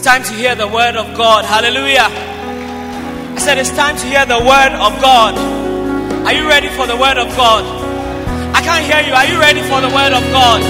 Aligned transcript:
It's 0.00 0.08
time 0.08 0.24
to 0.24 0.32
hear 0.32 0.56
the 0.56 0.64
word 0.64 0.96
of 0.96 1.12
God. 1.12 1.44
Hallelujah. 1.44 2.08
I 2.08 3.36
said 3.36 3.60
it's 3.60 3.68
time 3.68 4.00
to 4.00 4.06
hear 4.08 4.24
the 4.24 4.40
word 4.40 4.72
of 4.72 4.96
God. 4.96 5.36
Are 6.24 6.32
you 6.32 6.48
ready 6.48 6.72
for 6.72 6.88
the 6.88 6.96
word 6.96 7.20
of 7.20 7.28
God? 7.36 7.60
I 8.56 8.64
can't 8.64 8.80
hear 8.80 9.04
you. 9.04 9.12
Are 9.12 9.28
you 9.28 9.36
ready 9.36 9.60
for 9.60 9.76
the 9.84 9.92
word 9.92 10.16
of 10.16 10.24
God? 10.32 10.64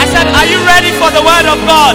I 0.00 0.08
said, 0.08 0.24
Are 0.32 0.48
you 0.48 0.56
ready 0.64 0.96
for 0.96 1.12
the 1.12 1.20
word 1.20 1.44
of 1.44 1.60
God? 1.68 1.92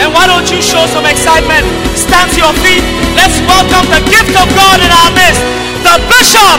Then 0.00 0.16
why 0.16 0.24
don't 0.24 0.48
you 0.48 0.64
show 0.64 0.80
some 0.88 1.04
excitement? 1.04 1.68
Stand 1.92 2.32
to 2.32 2.38
your 2.40 2.56
feet. 2.64 2.80
Let's 3.12 3.36
welcome 3.44 3.84
the 3.92 4.00
gift 4.08 4.32
of 4.32 4.48
God 4.56 4.80
in 4.80 4.88
our 4.88 5.12
midst. 5.12 5.44
The 5.84 6.00
Bishop 6.08 6.56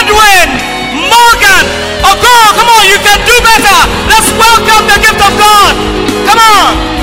Edwin 0.00 0.48
Morgan. 1.04 1.64
Oh 2.00 2.16
God, 2.16 2.48
come 2.56 2.68
on, 2.80 2.84
you 2.88 2.96
can 2.96 3.20
do 3.28 3.36
better. 3.44 3.78
Let's 4.08 4.32
welcome 4.40 4.88
the 4.88 4.98
gift 5.04 5.20
of 5.20 5.32
God. 5.36 5.72
Come 6.32 6.40
on. 6.40 7.01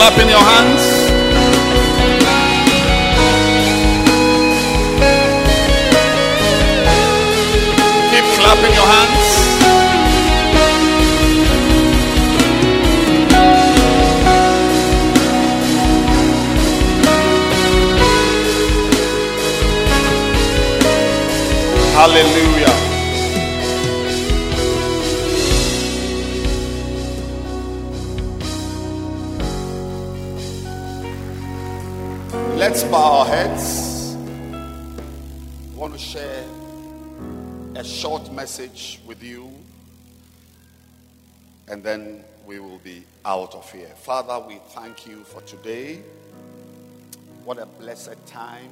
Clapping 0.00 0.30
your 0.30 0.40
hands. 0.40 0.84
Keep 8.10 8.26
clapping 8.38 8.74
your 8.78 8.88
hands. 8.94 9.28
Hallelujah. 21.94 22.89
Let's 32.70 32.84
bow 32.84 33.18
our 33.18 33.26
heads. 33.26 34.14
I 34.14 35.76
want 35.76 35.92
to 35.92 35.98
share 35.98 36.44
a 37.74 37.82
short 37.82 38.32
message 38.32 39.00
with 39.04 39.24
you, 39.24 39.52
and 41.66 41.82
then 41.82 42.22
we 42.46 42.60
will 42.60 42.78
be 42.78 43.02
out 43.24 43.56
of 43.56 43.68
here. 43.72 43.88
Father, 43.88 44.38
we 44.46 44.60
thank 44.68 45.04
you 45.04 45.24
for 45.24 45.40
today. 45.40 46.00
What 47.44 47.58
a 47.58 47.66
blessed 47.66 48.24
time. 48.28 48.70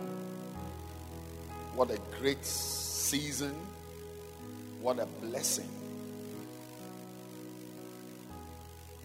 What 1.75 1.91
a 1.91 1.99
great 2.21 2.45
season. 2.45 3.57
What 4.81 5.01
a 5.01 5.07
blessing. 5.07 5.69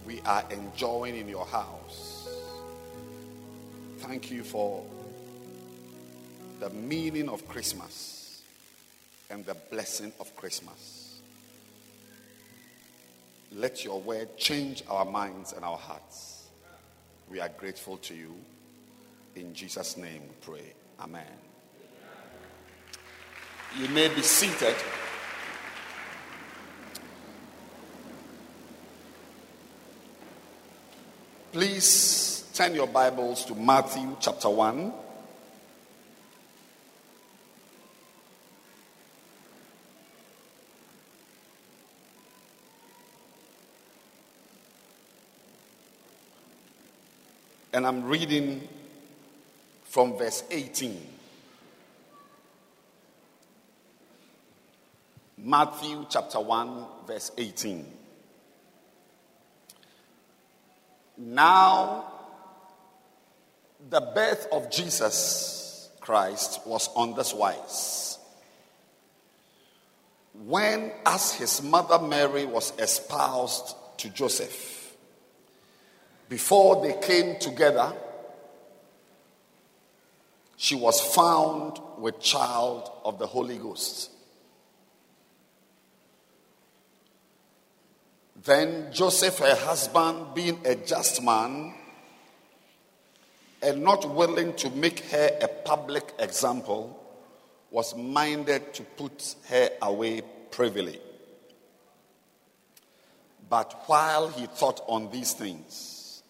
We 0.05 0.21
are 0.21 0.43
enjoying 0.51 1.15
in 1.15 1.27
your 1.27 1.47
house 1.47 2.12
thank 4.03 4.29
you 4.29 4.43
for 4.43 4.83
the 6.59 6.69
meaning 6.71 7.29
of 7.29 7.47
Christmas 7.47 8.41
and 9.29 9.45
the 9.45 9.55
blessing 9.71 10.11
of 10.19 10.35
Christmas. 10.35 11.21
Let 13.53 13.85
your 13.85 14.01
word 14.01 14.37
change 14.37 14.83
our 14.89 15.05
minds 15.05 15.53
and 15.53 15.63
our 15.63 15.77
hearts. 15.77 16.47
We 17.31 17.39
are 17.39 17.47
grateful 17.47 17.95
to 17.97 18.13
you. 18.13 18.35
In 19.37 19.53
Jesus' 19.53 19.95
name 19.95 20.23
we 20.23 20.35
pray. 20.41 20.73
Amen. 20.99 21.23
You 23.79 23.87
may 23.87 24.09
be 24.13 24.21
seated. 24.21 24.75
Please 31.53 32.42
Turn 32.53 32.75
your 32.75 32.85
Bibles 32.85 33.45
to 33.45 33.55
Matthew 33.55 34.15
chapter 34.19 34.47
1. 34.47 34.93
And 47.73 47.87
I'm 47.87 48.03
reading 48.03 48.67
from 49.85 50.15
verse 50.15 50.43
18. 50.51 51.01
Matthew 55.39 56.05
chapter 56.07 56.39
1, 56.39 56.85
verse 57.07 57.31
18. 57.35 57.83
Now 61.17 62.12
the 63.89 64.01
birth 64.01 64.47
of 64.51 64.71
Jesus 64.71 65.89
Christ 65.99 66.61
was 66.66 66.89
on 66.95 67.16
this 67.16 67.33
wise. 67.33 68.17
When, 70.45 70.91
as 71.05 71.33
his 71.33 71.61
mother 71.61 71.99
Mary 71.99 72.45
was 72.45 72.73
espoused 72.79 73.75
to 73.97 74.09
Joseph, 74.09 74.95
before 76.29 76.81
they 76.81 76.99
came 77.05 77.38
together, 77.39 77.94
she 80.57 80.75
was 80.75 81.00
found 81.00 81.79
with 81.97 82.19
child 82.19 82.89
of 83.03 83.19
the 83.19 83.27
Holy 83.27 83.57
Ghost. 83.57 84.09
Then 88.44 88.91
Joseph, 88.91 89.39
her 89.39 89.55
husband, 89.55 90.33
being 90.33 90.59
a 90.65 90.75
just 90.75 91.21
man, 91.23 91.73
and 93.63 93.81
not 93.81 94.09
willing 94.13 94.53
to 94.56 94.69
make 94.72 95.00
her 95.06 95.38
a 95.41 95.47
public 95.47 96.13
example, 96.19 97.00
was 97.72 97.96
minded 97.96 98.74
to 98.74 98.84
put 98.84 99.35
her 99.47 99.69
away 99.81 100.22
privily. 100.51 101.00
But 103.50 103.83
while 103.88 104.27
he 104.27 104.45
thought 104.45 104.81
on 104.88 105.10
these 105.12 105.33
things, 105.33 106.21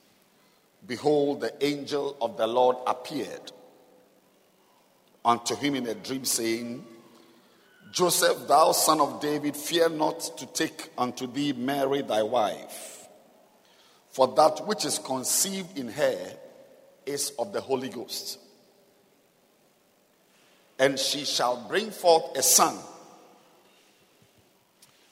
behold, 0.87 1.41
the 1.41 1.65
angel 1.65 2.15
of 2.21 2.37
the 2.37 2.47
Lord 2.47 2.77
appeared 2.87 3.51
unto 5.25 5.55
him 5.55 5.75
in 5.75 5.87
a 5.87 5.95
dream, 5.95 6.25
saying, 6.25 6.85
Joseph, 7.91 8.47
thou 8.47 8.71
son 8.71 9.01
of 9.01 9.19
David, 9.21 9.55
fear 9.55 9.89
not 9.89 10.19
to 10.37 10.45
take 10.47 10.89
unto 10.97 11.27
thee 11.27 11.53
Mary 11.53 12.01
thy 12.01 12.23
wife, 12.23 13.07
for 14.09 14.27
that 14.35 14.65
which 14.67 14.85
is 14.85 14.99
conceived 14.99 15.77
in 15.77 15.89
her 15.89 16.37
is 17.05 17.31
of 17.39 17.53
the 17.53 17.61
Holy 17.61 17.89
Ghost. 17.89 18.39
And 20.79 20.97
she 20.99 21.23
shall 21.25 21.65
bring 21.67 21.91
forth 21.91 22.37
a 22.37 22.43
son, 22.43 22.77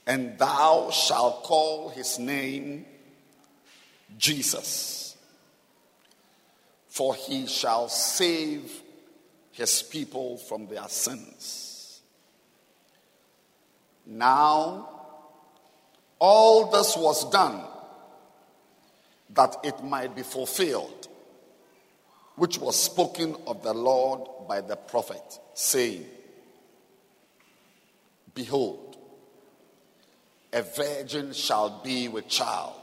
and 0.08 0.38
thou 0.38 0.90
shalt 0.92 1.44
call 1.44 1.90
his 1.90 2.18
name 2.20 2.86
Jesus, 4.18 5.16
for 6.90 7.16
he 7.16 7.48
shall 7.48 7.88
save 7.88 8.82
his 9.52 9.84
people 9.84 10.38
from 10.38 10.68
their 10.68 10.88
sins. 10.88 12.02
Now, 14.06 14.90
all 16.20 16.70
this 16.72 16.98
was 16.98 17.30
done 17.32 17.62
that 19.30 19.56
it 19.64 19.84
might 19.84 20.16
be 20.16 20.24
fulfilled, 20.24 21.08
which 22.36 22.58
was 22.60 22.76
spoken 22.76 23.36
of 23.48 23.62
the 23.64 23.74
Lord 23.74 24.22
by 24.48 24.62
the 24.62 24.76
prophet, 24.76 25.40
saying, 25.54 26.06
Behold, 28.34 28.98
a 30.54 30.62
virgin 30.62 31.34
shall 31.34 31.82
be 31.84 32.08
with 32.08 32.28
child, 32.28 32.74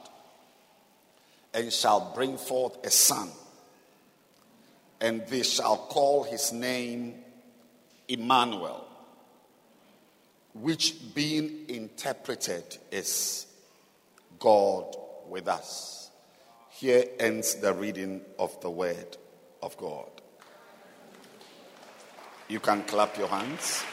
and 1.55 1.73
shall 1.73 2.13
bring 2.15 2.37
forth 2.37 2.85
a 2.85 2.91
son, 2.91 3.31
and 5.01 5.27
they 5.29 5.43
shall 5.43 5.77
call 5.77 6.25
his 6.25 6.53
name 6.53 7.15
Emmanuel, 8.09 8.87
which 10.55 11.15
being 11.15 11.65
interpreted 11.69 12.79
is 12.91 13.47
God 14.39 14.97
with 15.29 15.49
us. 15.49 16.11
Here 16.71 17.05
ends 17.19 17.57
the 17.57 17.73
reading 17.73 18.21
of 18.39 18.61
the 18.61 18.71
word 18.71 19.17
of 19.63 19.77
God. 19.77 20.11
You 22.49 22.61
can 22.61 22.83
clap 22.85 23.19
your 23.19 23.29
hands. 23.29 23.85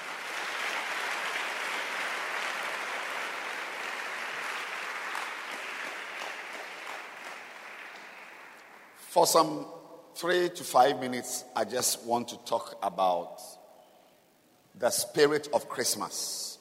For 9.09 9.25
some 9.25 9.65
three 10.15 10.50
to 10.50 10.63
five 10.63 11.00
minutes, 11.00 11.45
I 11.56 11.63
just 11.65 12.06
want 12.06 12.29
to 12.29 12.38
talk 12.45 12.77
about 12.83 13.39
the 14.77 14.89
spirit 14.89 15.47
of 15.53 15.69
Christmas. 15.69 16.57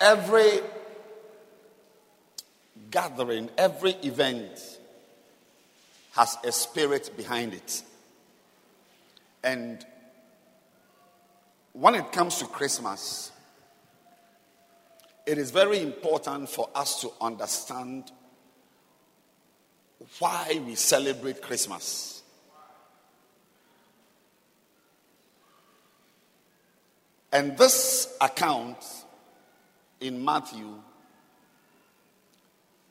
Every 0.00 0.60
gathering, 2.90 3.50
every 3.58 3.92
event 4.02 4.78
has 6.12 6.36
a 6.44 6.52
spirit 6.52 7.10
behind 7.16 7.52
it. 7.54 7.82
And 9.44 9.84
when 11.72 11.94
it 11.94 12.10
comes 12.10 12.38
to 12.38 12.46
Christmas, 12.46 13.30
it 15.26 15.38
is 15.38 15.50
very 15.50 15.80
important 15.80 16.48
for 16.48 16.70
us 16.74 17.00
to 17.02 17.12
understand 17.20 18.10
why 20.18 20.60
we 20.64 20.74
celebrate 20.74 21.42
Christmas. 21.42 22.22
And 27.32 27.58
this 27.58 28.16
account 28.20 28.78
in 30.00 30.24
Matthew, 30.24 30.80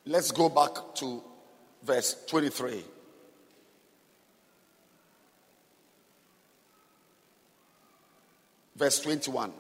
let's 0.06 0.32
go 0.32 0.50
back 0.50 0.96
to 0.96 1.24
verse 1.84 2.16
23. 2.28 2.84
Verse 8.76 9.00
21. 9.00 9.52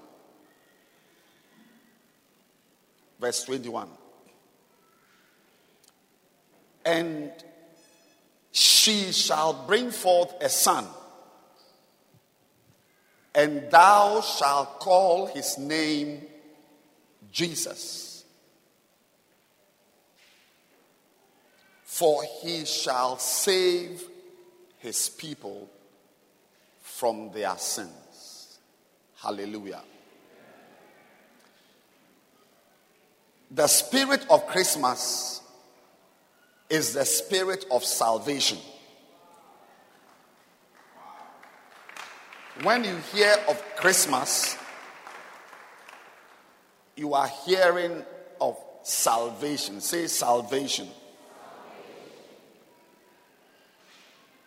Verse 3.19 3.43
21. 3.45 3.89
And 6.85 7.31
she 8.51 9.11
shall 9.11 9.65
bring 9.65 9.89
forth 9.89 10.33
a 10.41 10.49
son, 10.49 10.85
and 13.33 13.69
thou 13.71 14.21
shalt 14.21 14.79
call 14.79 15.25
his 15.25 15.57
name 15.57 16.21
Jesus. 17.31 18.14
For 21.95 22.23
he 22.41 22.65
shall 22.65 23.17
save 23.17 24.03
his 24.79 25.07
people 25.07 25.69
from 26.81 27.31
their 27.31 27.57
sins. 27.57 28.57
Hallelujah. 29.15 29.81
The 33.49 33.67
spirit 33.67 34.25
of 34.29 34.45
Christmas 34.45 35.41
is 36.69 36.91
the 36.91 37.05
spirit 37.05 37.63
of 37.71 37.85
salvation. 37.85 38.57
When 42.63 42.83
you 42.83 42.97
hear 43.13 43.37
of 43.47 43.63
Christmas, 43.77 44.57
you 46.97 47.13
are 47.13 47.31
hearing 47.45 48.03
of 48.41 48.57
salvation. 48.83 49.79
Say 49.79 50.07
salvation. 50.07 50.89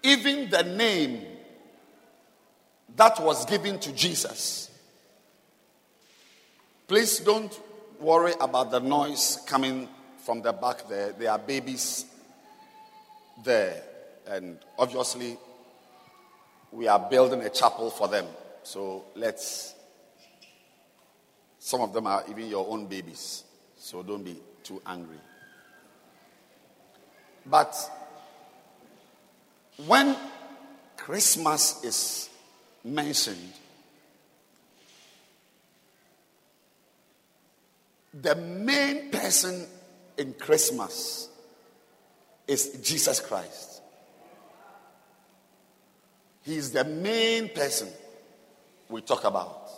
Even 0.02 0.48
the 0.50 0.62
name 0.62 1.24
that 2.96 3.20
was 3.20 3.44
given 3.46 3.78
to 3.80 3.92
Jesus. 3.92 4.70
Please 6.86 7.20
don't 7.20 7.60
worry 8.00 8.32
about 8.40 8.70
the 8.70 8.80
noise 8.80 9.38
coming 9.46 9.88
from 10.24 10.42
the 10.42 10.52
back 10.52 10.88
there. 10.88 11.12
There 11.12 11.30
are 11.30 11.38
babies 11.38 12.06
there. 13.44 13.82
And 14.26 14.58
obviously, 14.78 15.38
we 16.72 16.86
are 16.86 16.98
building 16.98 17.42
a 17.42 17.50
chapel 17.50 17.90
for 17.90 18.08
them. 18.08 18.26
So 18.62 19.04
let's. 19.14 19.74
Some 21.58 21.80
of 21.80 21.92
them 21.92 22.06
are 22.06 22.24
even 22.30 22.46
your 22.48 22.66
own 22.68 22.86
babies. 22.86 23.44
So 23.76 24.02
don't 24.02 24.22
be 24.22 24.36
too 24.62 24.80
angry. 24.86 25.18
But 27.44 27.74
when 29.86 30.16
Christmas 30.96 31.82
is 31.84 32.30
mentioned, 32.84 33.52
the 38.12 38.34
main 38.34 39.10
person 39.10 39.66
in 40.16 40.34
Christmas 40.34 41.28
is 42.46 42.78
Jesus 42.82 43.20
Christ. 43.20 43.82
He 46.42 46.56
is 46.56 46.72
the 46.72 46.84
main 46.84 47.50
person 47.50 47.88
we 48.88 49.02
talk 49.02 49.24
about. 49.24 49.68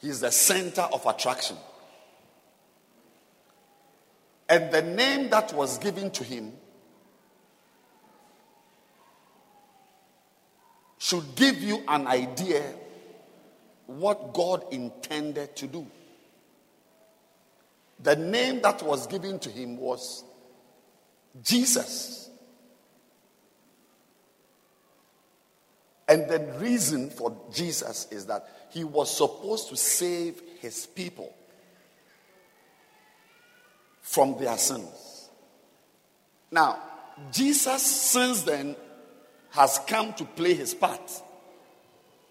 He 0.00 0.08
is 0.08 0.20
the 0.20 0.32
center 0.32 0.80
of 0.80 1.04
attraction. 1.06 1.56
And 4.48 4.72
the 4.72 4.82
name 4.82 5.30
that 5.30 5.52
was 5.52 5.78
given 5.78 6.10
to 6.12 6.24
him 6.24 6.52
should 11.10 11.34
give 11.34 11.60
you 11.60 11.82
an 11.88 12.06
idea 12.06 12.62
what 13.86 14.32
God 14.32 14.64
intended 14.70 15.56
to 15.56 15.66
do. 15.66 15.84
The 18.00 18.14
name 18.14 18.62
that 18.62 18.80
was 18.82 19.08
given 19.08 19.40
to 19.40 19.50
him 19.50 19.76
was 19.76 20.22
Jesus. 21.42 22.30
And 26.06 26.28
the 26.28 26.38
reason 26.60 27.10
for 27.10 27.36
Jesus 27.52 28.06
is 28.12 28.26
that 28.26 28.48
he 28.70 28.84
was 28.84 29.10
supposed 29.16 29.68
to 29.70 29.76
save 29.76 30.40
his 30.60 30.86
people 30.86 31.34
from 34.00 34.38
their 34.38 34.56
sins. 34.56 35.28
Now, 36.52 36.78
Jesus, 37.32 37.82
since 37.82 38.42
then, 38.42 38.76
has 39.50 39.80
come 39.86 40.12
to 40.14 40.24
play 40.24 40.54
his 40.54 40.74
part. 40.74 41.10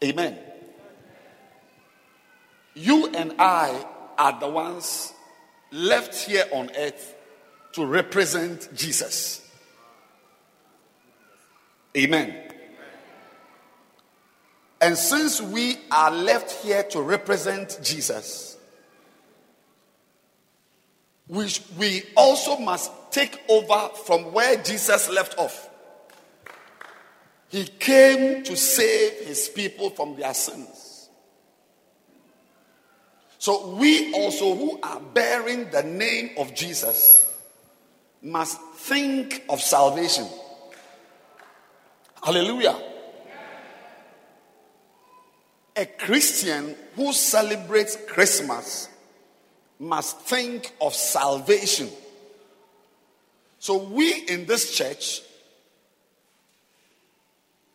Amen. 0.04 0.38
You 2.74 3.08
and 3.08 3.34
I 3.40 3.86
are 4.18 4.40
the 4.40 4.48
ones 4.48 5.14
left 5.72 6.16
here 6.16 6.46
on 6.54 6.70
earth 6.78 7.16
to 7.74 7.86
represent 7.86 8.70
Jesus. 8.74 9.46
Amen. 11.98 12.36
And 14.82 14.98
since 14.98 15.42
we 15.42 15.78
are 15.92 16.12
left 16.12 16.64
here 16.64 16.84
to 16.84 17.02
represent 17.02 17.80
Jesus, 17.84 18.58
we, 21.28 21.50
we 21.78 22.04
also 22.16 22.58
must 22.58 22.92
take 23.12 23.40
over 23.50 23.90
from 24.06 24.32
where 24.32 24.56
Jesus 24.64 25.10
left 25.10 25.38
off. 25.38 25.69
He 27.50 27.66
came 27.66 28.44
to 28.44 28.56
save 28.56 29.26
his 29.26 29.50
people 29.50 29.90
from 29.90 30.16
their 30.16 30.34
sins. 30.34 31.10
So 33.40 33.76
we 33.76 34.14
also, 34.14 34.56
who 34.56 34.80
are 34.84 35.00
bearing 35.00 35.72
the 35.72 35.82
name 35.84 36.32
of 36.38 36.54
Jesus, 36.54 37.26
must 38.22 38.62
think 38.76 39.44
of 39.50 39.62
salvation. 39.62 40.28
Hallelujah. 42.22 42.76
A 45.76 45.86
Christian 45.86 46.76
who 46.96 47.14
celebrates 47.14 47.98
Christmas 48.08 48.90
must 49.80 50.20
think 50.22 50.74
of 50.82 50.94
salvation. 50.94 51.90
So, 53.60 53.78
we 53.78 54.14
in 54.28 54.46
this 54.46 54.76
church 54.76 55.22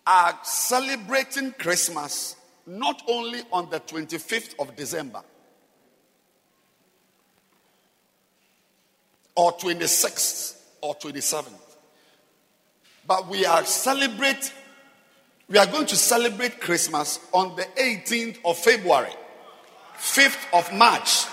are 0.07 0.39
celebrating 0.43 1.53
Christmas 1.53 2.37
not 2.67 3.03
only 3.09 3.41
on 3.53 3.71
the 3.71 3.81
25th 3.81 4.55
of 4.59 4.75
December 4.77 5.23
or 9.35 9.53
26th 9.53 10.59
or 10.81 10.95
27th, 10.97 11.53
but 13.07 13.29
we 13.29 13.45
are 13.45 13.65
celebrate 13.65 14.53
we 15.49 15.59
are 15.59 15.67
going 15.67 15.87
to 15.87 15.97
celebrate 15.97 16.59
Christmas 16.59 17.21
on 17.33 17.55
the 17.55 17.65
18th 17.77 18.39
of 18.47 18.57
February, 18.57 19.13
5th 19.99 20.59
of 20.59 20.73
March, 20.73 21.27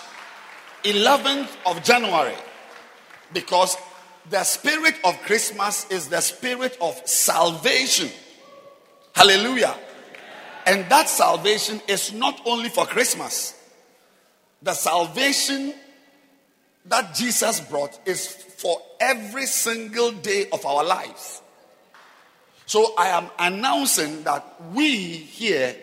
11th 0.84 1.50
of 1.66 1.82
January 1.82 2.36
because 3.34 3.78
the 4.30 4.44
spirit 4.44 4.96
of 5.04 5.18
Christmas 5.22 5.90
is 5.90 6.10
the 6.10 6.22
spirit 6.22 6.78
of 6.82 7.02
salvation. 7.08 8.10
Hallelujah. 9.16 9.76
And 10.66 10.90
that 10.90 11.10
salvation 11.10 11.82
is 11.88 12.14
not 12.14 12.42
only 12.46 12.70
for 12.70 12.86
Christmas. 12.86 13.58
The 14.62 14.74
salvation 14.74 15.74
that 16.86 17.16
Jesus 17.16 17.60
brought 17.62 18.00
is 18.06 18.28
for 18.28 18.82
every 19.00 19.46
single 19.46 20.12
day 20.12 20.48
of 20.52 20.66
our 20.66 20.84
lives. 20.84 21.42
So 22.66 22.94
I 22.98 23.10
am 23.10 23.30
announcing 23.38 24.24
that 24.24 24.46
we 24.72 24.98
here 24.98 25.76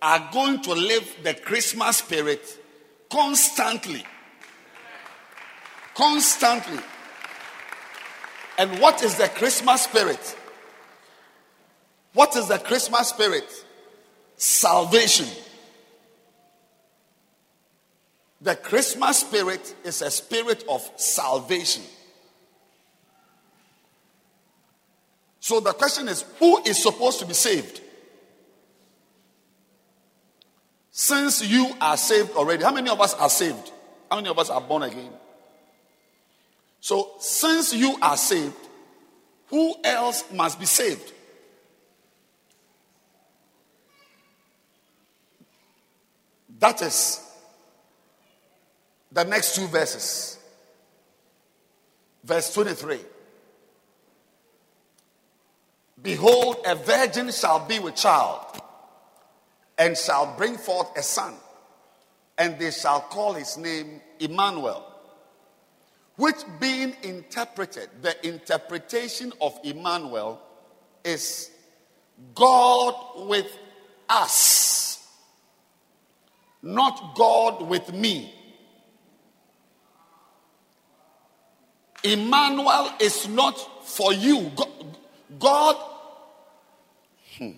are 0.00 0.28
going 0.32 0.62
to 0.62 0.72
live 0.72 1.16
the 1.22 1.34
Christmas 1.34 1.98
spirit 1.98 2.42
constantly. 3.10 4.04
Constantly. 5.94 6.82
And 8.58 8.80
what 8.80 9.02
is 9.02 9.16
the 9.16 9.28
Christmas 9.28 9.82
spirit? 9.82 10.36
What 12.18 12.34
is 12.34 12.48
the 12.48 12.58
Christmas 12.58 13.10
spirit? 13.10 13.48
Salvation. 14.34 15.28
The 18.40 18.56
Christmas 18.56 19.20
spirit 19.20 19.76
is 19.84 20.02
a 20.02 20.10
spirit 20.10 20.64
of 20.68 20.82
salvation. 20.96 21.84
So 25.38 25.60
the 25.60 25.72
question 25.72 26.08
is 26.08 26.24
who 26.40 26.60
is 26.64 26.82
supposed 26.82 27.20
to 27.20 27.26
be 27.26 27.34
saved? 27.34 27.82
Since 30.90 31.48
you 31.48 31.70
are 31.80 31.96
saved 31.96 32.32
already, 32.32 32.64
how 32.64 32.72
many 32.72 32.90
of 32.90 33.00
us 33.00 33.14
are 33.14 33.30
saved? 33.30 33.70
How 34.10 34.16
many 34.16 34.28
of 34.28 34.40
us 34.40 34.50
are 34.50 34.60
born 34.60 34.82
again? 34.82 35.12
So, 36.80 37.12
since 37.20 37.72
you 37.72 37.96
are 38.02 38.16
saved, 38.16 38.56
who 39.50 39.76
else 39.84 40.24
must 40.32 40.58
be 40.58 40.66
saved? 40.66 41.12
That 46.58 46.82
is 46.82 47.24
the 49.12 49.24
next 49.24 49.54
two 49.54 49.66
verses. 49.66 50.38
Verse 52.24 52.52
23. 52.52 52.98
Behold, 56.02 56.56
a 56.66 56.74
virgin 56.74 57.30
shall 57.32 57.66
be 57.66 57.78
with 57.78 57.96
child, 57.96 58.60
and 59.76 59.96
shall 59.96 60.34
bring 60.36 60.56
forth 60.56 60.96
a 60.96 61.02
son, 61.02 61.34
and 62.36 62.58
they 62.58 62.70
shall 62.70 63.00
call 63.00 63.34
his 63.34 63.56
name 63.56 64.00
Emmanuel. 64.20 64.84
Which, 66.16 66.36
being 66.60 66.96
interpreted, 67.02 67.88
the 68.02 68.26
interpretation 68.26 69.32
of 69.40 69.58
Emmanuel 69.64 70.40
is 71.04 71.50
God 72.34 73.28
with 73.28 73.46
us, 74.08 74.67
not 76.62 77.14
God 77.14 77.62
with 77.62 77.92
me. 77.92 78.34
Emmanuel 82.02 82.92
is 83.00 83.28
not 83.28 83.86
for 83.86 84.12
you. 84.12 84.50
God, 85.38 85.76
hmm. 87.36 87.50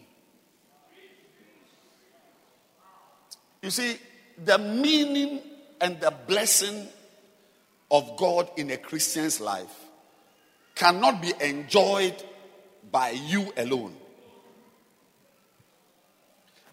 you 3.62 3.71
see, 3.71 3.97
the 4.42 4.59
meaning 4.59 5.40
and 5.80 6.00
the 6.00 6.12
blessing 6.26 6.88
of 7.90 8.16
God 8.16 8.50
in 8.57 8.71
a 8.71 8.76
Christian's 8.76 9.40
life 9.40 9.75
cannot 10.75 11.21
be 11.21 11.33
enjoyed 11.40 12.23
by 12.90 13.11
you 13.11 13.52
alone. 13.57 13.95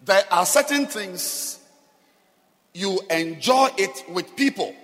There 0.04 0.22
are 0.30 0.46
certain 0.46 0.86
things 0.86 1.57
you 2.74 3.00
enjoy 3.10 3.70
it 3.76 4.04
with 4.08 4.36
people. 4.36 4.74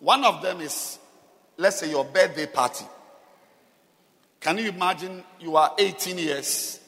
One 0.00 0.24
of 0.24 0.42
them 0.42 0.60
is, 0.60 0.98
let's 1.56 1.80
say, 1.80 1.90
your 1.90 2.04
birthday 2.04 2.46
party. 2.46 2.84
Can 4.40 4.58
you 4.58 4.68
imagine 4.70 5.22
you 5.38 5.56
are 5.56 5.72
18 5.78 6.18
years, 6.18 6.80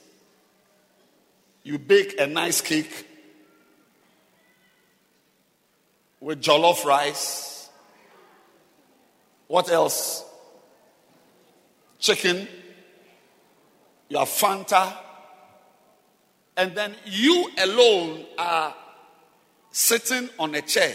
you 1.63 1.79
bake 1.79 2.19
a 2.19 2.27
nice 2.27 2.61
cake 2.61 3.07
with 6.21 6.41
jollof 6.41 6.85
rice. 6.85 7.69
What 9.47 9.71
else? 9.71 10.25
Chicken. 11.99 12.49
You 14.09 14.19
have 14.19 14.29
Fanta. 14.29 14.93
And 16.57 16.75
then 16.75 16.95
you 17.05 17.51
alone 17.59 18.25
are 18.39 18.75
sitting 19.75 20.31
on 20.39 20.55
a 20.55 20.63
chair 20.63 20.95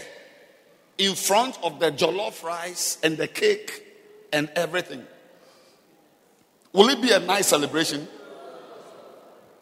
in 0.96 1.14
front 1.14 1.58
of 1.62 1.78
the 1.78 1.92
jollof 1.92 2.42
rice 2.42 2.96
and 3.02 3.18
the 3.18 3.28
cake 3.28 3.84
and 4.32 4.50
everything. 4.56 5.04
Will 6.72 6.88
it 6.88 7.02
be 7.02 7.12
a 7.12 7.20
nice 7.20 7.48
celebration? 7.48 8.08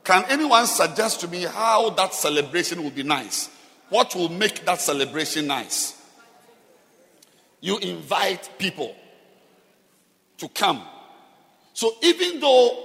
Can 0.05 0.25
anyone 0.29 0.69
suggest 0.69 1.21
to 1.23 1.29
me 1.29 1.43
how 1.43 1.91
that 1.91 2.15
celebration 2.15 2.81
will 2.81 2.93
be 2.93 3.03
nice? 3.03 3.51
What 3.89 4.15
will 4.15 4.29
make 4.29 4.65
that 4.67 4.81
celebration 4.81 5.49
nice? 5.49 6.01
You 7.61 7.79
invite 7.79 8.49
people 8.57 8.95
to 10.37 10.49
come. 10.51 10.81
So 11.73 11.93
even 12.03 12.39
though 12.39 12.85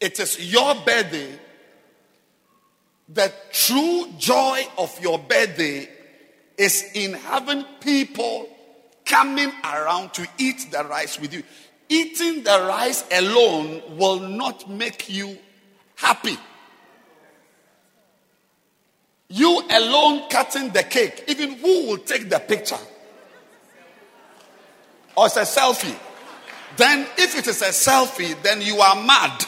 it 0.00 0.18
is 0.18 0.50
your 0.50 0.74
birthday, 0.76 1.38
the 3.12 3.32
true 3.52 4.06
joy 4.18 4.64
of 4.78 4.98
your 5.00 5.18
birthday 5.18 5.88
is 6.56 6.84
in 6.94 7.14
having 7.14 7.64
people 7.80 8.48
coming 9.04 9.50
around 9.64 10.14
to 10.14 10.26
eat 10.38 10.68
the 10.70 10.84
rice 10.84 11.18
with 11.18 11.32
you. 11.32 11.42
Eating 11.88 12.44
the 12.44 12.66
rice 12.68 13.04
alone 13.10 13.82
will 13.96 14.20
not 14.20 14.70
make 14.70 15.08
you 15.08 15.36
happy. 15.96 16.36
You 19.28 19.62
alone 19.70 20.28
cutting 20.28 20.70
the 20.70 20.82
cake, 20.84 21.24
even 21.26 21.54
who 21.54 21.86
will 21.88 21.98
take 21.98 22.28
the 22.28 22.38
picture? 22.38 22.78
Or 25.16 25.26
it's 25.26 25.36
a 25.36 25.40
selfie. 25.40 25.98
Then, 26.76 27.06
if 27.18 27.36
it 27.36 27.46
is 27.48 27.62
a 27.62 27.66
selfie, 27.66 28.40
then 28.42 28.60
you 28.62 28.76
are 28.80 28.94
mad 29.04 29.44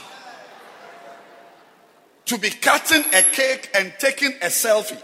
to 2.27 2.39
be 2.39 2.51
cutting 2.51 3.05
a 3.13 3.23
cake 3.23 3.71
and 3.75 3.93
taking 3.99 4.33
a 4.43 4.47
selfie. 4.47 5.03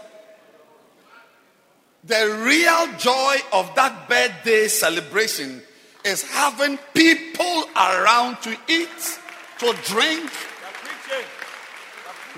The 2.03 2.41
real 2.43 2.97
joy 2.97 3.35
of 3.51 3.75
that 3.75 4.07
birthday 4.07 4.67
celebration 4.67 5.61
is 6.05 6.23
having 6.23 6.77
people 6.93 7.63
around 7.75 8.41
to 8.41 8.57
eat, 8.67 9.19
to 9.59 9.75
drink 9.83 10.31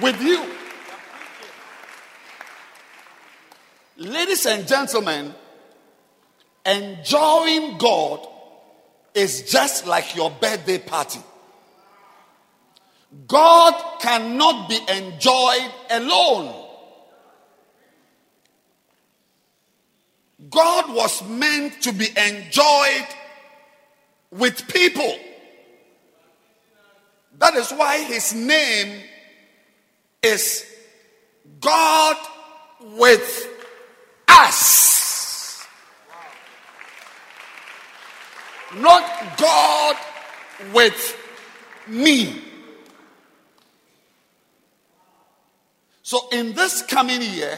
with 0.01 0.21
you. 0.21 0.43
Ladies 3.97 4.47
and 4.47 4.67
gentlemen, 4.67 5.35
enjoying 6.65 7.77
God 7.77 8.27
is 9.13 9.43
just 9.51 9.85
like 9.85 10.15
your 10.15 10.31
birthday 10.31 10.79
party. 10.79 11.19
God 13.27 13.99
cannot 13.99 14.69
be 14.69 14.79
enjoyed 14.87 15.71
alone. 15.89 16.61
God 20.49 20.93
was 20.93 21.21
meant 21.27 21.81
to 21.83 21.93
be 21.93 22.07
enjoyed 22.17 23.07
with 24.31 24.67
people. 24.67 25.17
That 27.37 27.55
is 27.55 27.71
why 27.71 28.03
his 28.03 28.33
name 28.33 29.03
is 30.23 30.65
God 31.59 32.17
with 32.97 33.47
us. 34.27 35.65
Not 38.75 39.37
God 39.37 39.97
with 40.73 41.17
me. 41.87 42.50
So, 46.11 46.27
in 46.33 46.51
this 46.51 46.81
coming 46.81 47.21
year, 47.21 47.57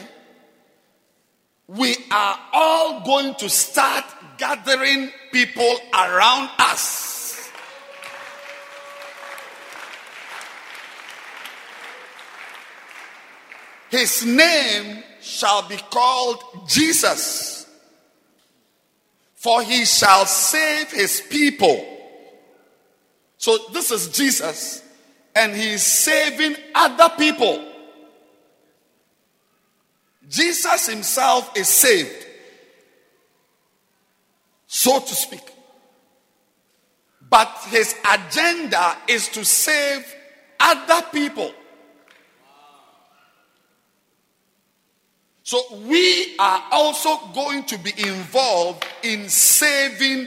we 1.66 1.96
are 2.08 2.38
all 2.52 3.00
going 3.04 3.34
to 3.40 3.50
start 3.50 4.04
gathering 4.38 5.10
people 5.32 5.76
around 5.92 6.50
us. 6.60 7.50
His 13.90 14.24
name 14.24 15.02
shall 15.20 15.66
be 15.68 15.78
called 15.90 16.68
Jesus, 16.68 17.68
for 19.34 19.64
he 19.64 19.84
shall 19.84 20.26
save 20.26 20.92
his 20.92 21.20
people. 21.28 21.84
So, 23.36 23.58
this 23.72 23.90
is 23.90 24.10
Jesus, 24.10 24.80
and 25.34 25.56
he 25.56 25.70
is 25.70 25.82
saving 25.82 26.54
other 26.72 27.12
people. 27.18 27.72
Jesus 30.28 30.88
himself 30.88 31.50
is 31.56 31.68
saved, 31.68 32.26
so 34.66 35.00
to 35.00 35.14
speak. 35.14 35.52
But 37.28 37.50
his 37.68 37.94
agenda 38.10 38.96
is 39.08 39.28
to 39.30 39.44
save 39.44 40.04
other 40.60 41.06
people. 41.12 41.52
So 45.42 45.60
we 45.86 46.36
are 46.38 46.62
also 46.72 47.18
going 47.34 47.64
to 47.64 47.78
be 47.78 47.92
involved 47.98 48.86
in 49.02 49.28
saving 49.28 50.26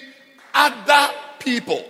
other 0.53 1.13
people. 1.39 1.83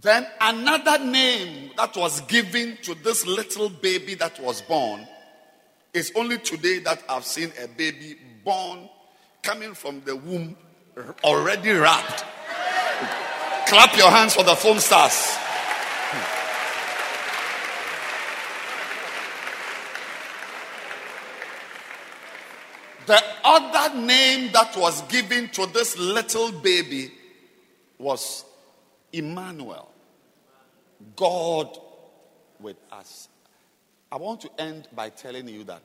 Then 0.00 0.26
another 0.40 1.04
name 1.04 1.70
that 1.76 1.96
was 1.96 2.20
given 2.22 2.76
to 2.82 2.94
this 2.94 3.26
little 3.26 3.70
baby 3.70 4.14
that 4.16 4.38
was 4.40 4.60
born 4.62 5.06
is 5.94 6.12
only 6.14 6.38
today 6.38 6.80
that 6.80 7.02
I've 7.08 7.24
seen 7.24 7.50
a 7.62 7.66
baby 7.66 8.16
born 8.44 8.90
coming 9.42 9.72
from 9.72 10.02
the 10.04 10.14
womb 10.14 10.56
already 11.24 11.70
wrapped. 11.70 12.24
Clap 13.68 13.96
your 13.96 14.10
hands 14.10 14.34
for 14.34 14.44
the 14.44 14.54
foam 14.54 14.78
stars. 14.78 15.38
The 23.06 23.22
other 23.44 23.96
name 23.98 24.50
that 24.52 24.76
was 24.76 25.00
given 25.02 25.48
to 25.50 25.66
this 25.66 25.96
little 25.96 26.52
baby 26.52 27.12
was 27.98 28.44
Emmanuel. 29.16 29.90
God 31.14 31.78
with 32.60 32.76
us. 32.90 33.28
I 34.10 34.16
want 34.16 34.40
to 34.42 34.50
end 34.58 34.88
by 34.94 35.10
telling 35.10 35.48
you 35.48 35.64
that 35.64 35.82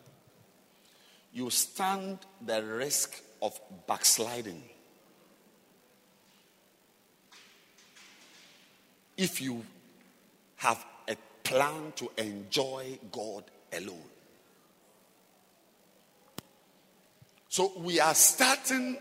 you 1.34 1.50
stand 1.50 2.20
the 2.46 2.64
risk 2.64 3.22
of 3.42 3.60
backsliding 3.88 4.62
if 9.18 9.42
you 9.42 9.64
have 10.58 10.84
a 11.08 11.16
plan 11.44 11.94
to 11.96 12.10
enjoy 12.18 13.00
God 13.12 13.44
alone. 13.74 14.10
So 17.50 17.74
we 17.78 18.00
are 18.00 18.16
starting 18.16 18.98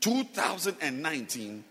2019 0.00 1.64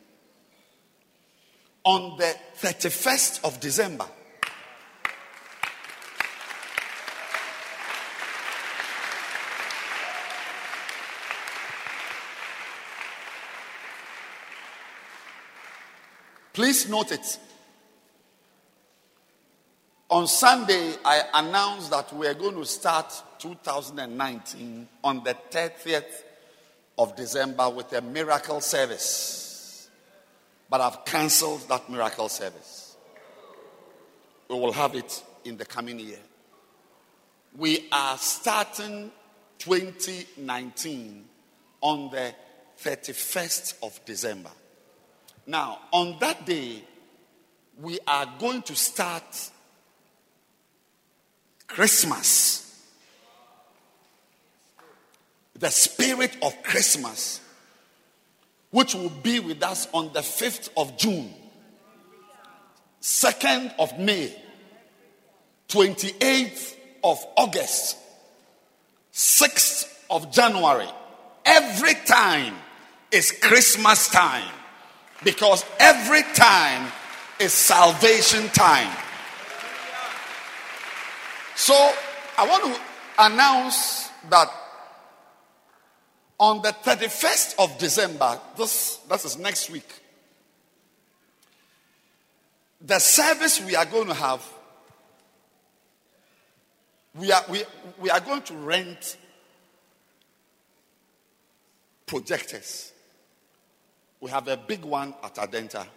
on 1.86 2.18
the 2.18 2.36
31st 2.60 3.46
of 3.46 3.60
December. 3.60 4.06
Please 16.54 16.90
note 16.90 17.12
it. 17.12 17.38
On 20.10 20.26
Sunday, 20.26 20.94
I 21.04 21.24
announced 21.34 21.92
that 21.92 22.14
we 22.14 22.28
are 22.28 22.34
going 22.34 22.56
to 22.56 22.66
start 22.66 23.14
2019 23.40 24.88
on 25.04 25.24
the 25.24 25.36
30th 25.52 26.24
of 26.98 27.16
December 27.18 27.70
with 27.70 27.92
a 27.92 28.02
miracle 28.02 28.62
service. 28.62 29.45
But 30.76 30.82
I've 30.82 31.06
cancelled 31.06 31.62
that 31.70 31.90
miracle 31.90 32.28
service. 32.28 32.98
We 34.50 34.60
will 34.60 34.74
have 34.74 34.94
it 34.94 35.24
in 35.46 35.56
the 35.56 35.64
coming 35.64 35.98
year. 35.98 36.20
We 37.58 37.88
are 37.94 38.18
starting 38.18 39.10
2019 39.60 41.24
on 41.80 42.10
the 42.10 42.36
31st 42.84 43.76
of 43.84 44.04
December. 44.04 44.50
Now, 45.48 45.80
on 45.94 46.18
that 46.20 46.46
day, 46.46 46.84
we 47.82 47.98
are 48.06 48.28
going 48.38 48.62
to 48.64 48.76
start 48.76 49.50
Christmas. 51.68 52.86
The 55.58 55.70
spirit 55.72 56.36
of 56.42 56.62
Christmas, 56.64 57.40
which 58.76 58.94
will 58.94 59.10
be 59.24 59.40
with 59.40 59.64
us 59.64 59.88
on 59.94 60.12
the 60.12 60.20
5th 60.20 60.68
of 60.76 60.98
June, 60.98 61.34
2nd 63.02 63.74
of 63.80 63.98
May, 63.98 64.36
28th 65.70 66.76
of 67.02 67.26
August, 67.38 67.96
6th 69.14 69.98
of 70.10 70.30
January. 70.30 70.90
Every 71.46 71.94
time 72.06 72.54
is 73.14 73.32
Christmas 73.32 74.10
time 74.10 74.52
because 75.24 75.64
every 75.80 76.24
time 76.34 76.92
is 77.40 77.54
salvation 77.54 78.50
time. 78.50 78.94
So 81.56 81.74
I 82.38 82.46
want 82.46 82.76
to 82.76 82.82
announce 83.20 84.10
that 84.30 84.52
on 86.40 86.62
the 86.62 86.70
31st 86.70 87.56
of 87.60 87.78
December, 87.78 88.40
this, 88.58 88.98
this 89.10 89.26
is 89.26 89.38
next 89.38 89.70
week, 89.70 89.88
the 92.82 93.00
service 93.00 93.62
we 93.62 93.76
are 93.76 93.86
going 93.86 94.08
to 94.08 94.14
have, 94.14 94.46
we 97.16 97.32
are, 97.32 97.44
we, 97.50 97.64
we 98.00 98.10
are 98.10 98.20
going 98.20 98.42
to 98.44 98.54
rent 98.54 99.18
projectors. 102.06 102.92
We 104.20 104.30
have 104.32 104.48
a 104.48 104.58
big 104.58 104.84
one 104.84 105.14
at 105.24 105.36
Adenta. 105.36 105.82
Um, 105.82 105.88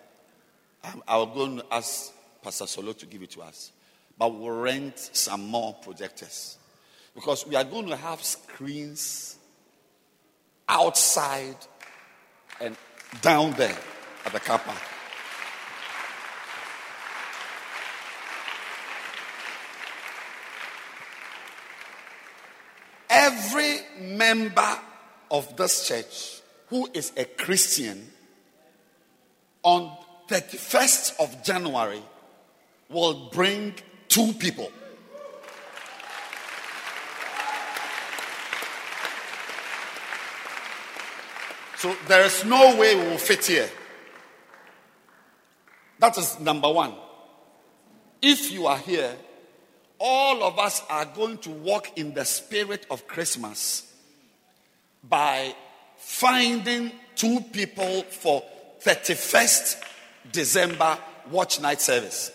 I'm, 0.85 1.03
I'll 1.09 1.27
go 1.27 1.45
and 1.45 1.63
ask 1.71 2.13
Pastor 2.43 2.67
Solo 2.67 2.93
to 2.93 3.07
give 3.07 3.23
it 3.23 3.31
to 3.31 3.43
us. 3.43 3.73
But 4.17 4.35
we'll 4.35 4.57
rent 4.57 4.99
some 5.13 5.49
more 5.49 5.75
projectors. 5.75 6.57
Because 7.15 7.47
we 7.47 7.57
are 7.57 7.65
going 7.65 7.89
to 7.89 7.97
have 7.97 8.23
screens 8.23 9.38
outside 10.69 11.57
and 12.61 12.77
down 13.23 13.53
there 13.53 13.77
at 14.25 14.33
the 14.33 14.41
car 14.41 14.59
park. 14.59 14.79
Every 23.11 23.79
member 24.01 24.79
of 25.31 25.57
this 25.57 25.89
church 25.89 26.41
who 26.69 26.89
is 26.93 27.13
a 27.17 27.25
Christian 27.25 28.11
on 29.63 29.97
31st 30.29 31.21
of 31.21 31.43
January 31.43 32.03
will 32.91 33.31
bring 33.31 33.75
two 34.09 34.33
people. 34.35 34.71
So 41.79 41.95
there 42.09 42.25
is 42.25 42.45
no 42.45 42.77
way 42.77 42.97
we 42.97 43.03
will 43.03 43.19
fit 43.19 43.47
here. 43.47 43.71
That 46.01 46.19
is 46.19 46.39
number 46.41 46.71
one. 46.71 46.93
If 48.21 48.51
you 48.51 48.67
are 48.67 48.79
here, 48.79 49.15
all 49.99 50.43
of 50.43 50.59
us 50.59 50.83
are 50.91 51.05
going 51.05 51.39
to 51.39 51.51
walk 51.51 51.97
in 51.97 52.15
the 52.15 52.25
spirit 52.25 52.85
of 52.91 53.07
Christmas 53.07 53.93
by 55.09 55.55
finding 55.97 56.91
two 57.15 57.41
people 57.53 58.03
for 58.03 58.43
31st 58.83 59.83
December 60.33 60.99
watch 61.31 61.61
night 61.61 61.81
service. 61.81 62.33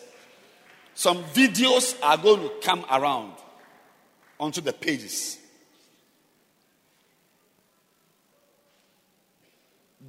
some 0.93 1.23
videos 1.25 1.97
are 2.03 2.17
going 2.17 2.41
to 2.41 2.51
come 2.61 2.85
around 2.91 3.33
onto 4.39 4.61
the 4.61 4.73
pages. 4.73 5.37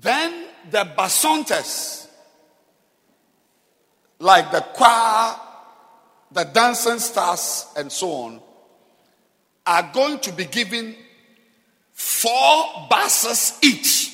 Then 0.01 0.47
the 0.71 0.85
bacentas, 0.97 2.09
like 4.19 4.51
the 4.51 4.61
choir, 4.61 5.37
the 6.33 6.45
dancing 6.45 6.99
stars, 6.99 7.67
and 7.77 7.91
so 7.91 8.11
on, 8.11 8.41
are 9.67 9.91
going 9.93 10.19
to 10.21 10.33
be 10.33 10.45
given 10.47 10.97
four 11.93 12.87
buses 12.91 13.59
each. 13.63 14.11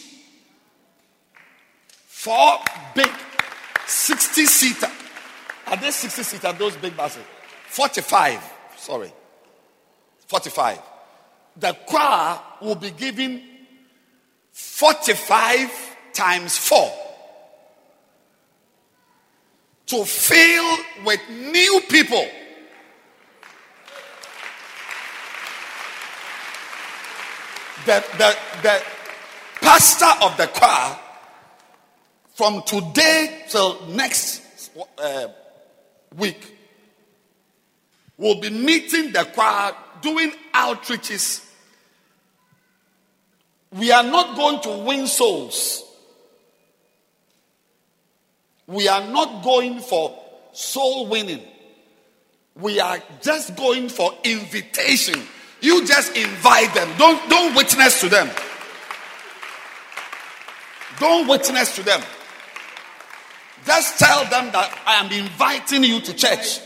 Four 2.06 2.58
big 2.94 3.10
60 3.86 4.44
seater. 4.44 4.90
Are 5.66 5.76
they 5.76 5.90
60 5.90 6.22
seater, 6.22 6.52
those 6.52 6.76
big 6.76 6.96
buses? 6.96 7.22
45. 7.68 8.40
Sorry. 8.76 9.12
45. 10.26 10.78
The 11.56 11.72
choir 11.86 12.40
will 12.60 12.74
be 12.74 12.90
given 12.90 13.42
45 14.60 15.96
times 16.12 16.58
4 16.58 16.92
to 19.86 20.04
fill 20.04 20.76
with 21.04 21.20
new 21.28 21.80
people. 21.88 22.24
The, 27.86 28.04
the, 28.18 28.36
the 28.62 28.82
pastor 29.60 30.24
of 30.24 30.36
the 30.36 30.46
choir 30.46 30.96
from 32.34 32.62
today 32.62 33.44
till 33.48 33.86
next 33.88 34.70
uh, 34.98 35.28
week 36.16 36.56
will 38.16 38.38
be 38.38 38.50
meeting 38.50 39.12
the 39.12 39.24
choir, 39.34 39.74
doing 40.02 40.32
outreaches. 40.54 41.49
We 43.72 43.92
are 43.92 44.02
not 44.02 44.36
going 44.36 44.60
to 44.62 44.84
win 44.84 45.06
souls. 45.06 45.84
We 48.66 48.88
are 48.88 49.06
not 49.08 49.44
going 49.44 49.80
for 49.80 50.16
soul 50.52 51.06
winning. 51.06 51.42
We 52.56 52.80
are 52.80 53.00
just 53.20 53.56
going 53.56 53.88
for 53.88 54.12
invitation. 54.24 55.22
You 55.60 55.86
just 55.86 56.16
invite 56.16 56.72
them. 56.74 56.88
Don't, 56.98 57.28
don't 57.28 57.54
witness 57.54 58.00
to 58.00 58.08
them. 58.08 58.30
Don't 60.98 61.28
witness 61.28 61.74
to 61.76 61.82
them. 61.82 62.02
Just 63.66 63.98
tell 63.98 64.24
them 64.24 64.50
that 64.52 64.82
I 64.86 65.04
am 65.04 65.12
inviting 65.12 65.84
you 65.84 66.00
to 66.00 66.14
church. 66.14 66.60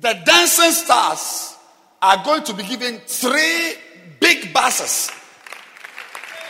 The 0.00 0.20
dancing 0.24 0.72
stars 0.72 1.56
are 2.02 2.22
going 2.24 2.44
to 2.44 2.54
be 2.54 2.64
given 2.64 2.98
three 3.06 3.74
big 4.20 4.52
buses. 4.52 5.10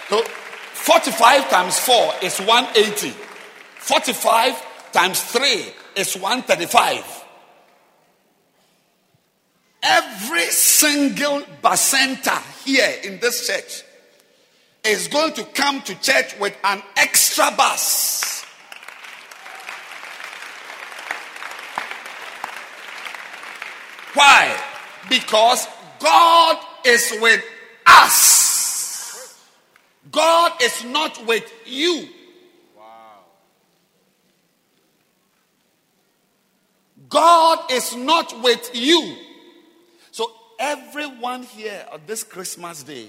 So 0.08 0.22
45 0.22 1.50
times 1.50 1.78
4 1.78 2.12
is 2.22 2.38
180. 2.40 3.10
45 3.78 4.92
times 4.92 5.22
3 5.22 5.66
is 5.96 6.16
135. 6.16 7.24
Every 9.82 10.46
single 10.46 11.42
bacenta 11.62 12.40
here 12.64 12.94
in 13.04 13.18
this 13.20 13.46
church 13.46 13.82
is 14.84 15.08
going 15.08 15.32
to 15.34 15.44
come 15.44 15.82
to 15.82 16.00
church 16.00 16.38
with 16.38 16.56
an 16.64 16.82
extra 16.96 17.50
bus. 17.56 18.44
Why? 24.14 24.56
Because 25.08 25.66
God 25.98 26.58
is 26.84 27.12
with 27.20 27.42
us. 27.86 29.40
God 30.10 30.52
is 30.62 30.84
not 30.84 31.26
with 31.26 31.50
you. 31.66 32.08
God 37.08 37.70
is 37.70 37.94
not 37.94 38.42
with 38.42 38.70
you. 38.74 39.16
So, 40.10 40.32
everyone 40.58 41.44
here 41.44 41.86
on 41.92 42.00
this 42.06 42.24
Christmas 42.24 42.82
day 42.82 43.08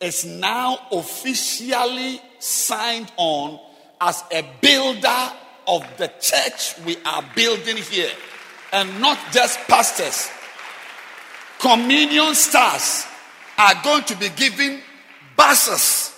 is 0.00 0.24
now 0.24 0.78
officially 0.92 2.20
signed 2.38 3.10
on 3.16 3.58
as 4.00 4.22
a 4.30 4.44
builder 4.60 5.32
of 5.66 5.84
the 5.96 6.08
church 6.20 6.78
we 6.84 6.96
are 7.04 7.24
building 7.34 7.78
here. 7.78 8.12
And 8.72 9.00
not 9.00 9.18
just 9.32 9.58
pastors. 9.66 10.30
Communion 11.58 12.34
stars 12.34 13.06
are 13.58 13.74
going 13.82 14.04
to 14.04 14.16
be 14.16 14.28
given 14.30 14.80
buses. 15.36 16.12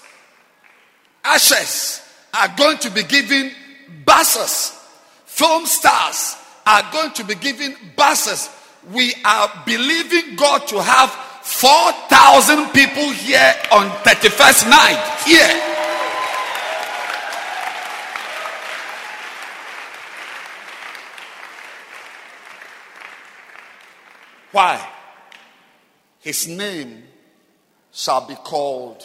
Ashes 1.24 2.02
are 2.34 2.48
going 2.56 2.78
to 2.78 2.90
be 2.90 3.02
given 3.04 3.52
buses. 4.04 4.72
Film 5.26 5.66
stars 5.66 6.36
are 6.66 6.82
going 6.92 7.12
to 7.12 7.24
be 7.24 7.34
given 7.34 7.76
buses. 7.96 8.50
We 8.92 9.14
are 9.24 9.50
believing 9.64 10.36
God 10.36 10.66
to 10.68 10.82
have 10.82 11.10
4,000 11.42 12.70
people 12.70 13.10
here 13.10 13.54
on 13.72 13.88
31st 14.02 14.68
night. 14.68 15.22
Here. 15.24 15.68
Why? 24.52 24.97
His 26.28 26.46
name 26.46 27.04
shall 27.90 28.26
be 28.28 28.34
called 28.34 29.02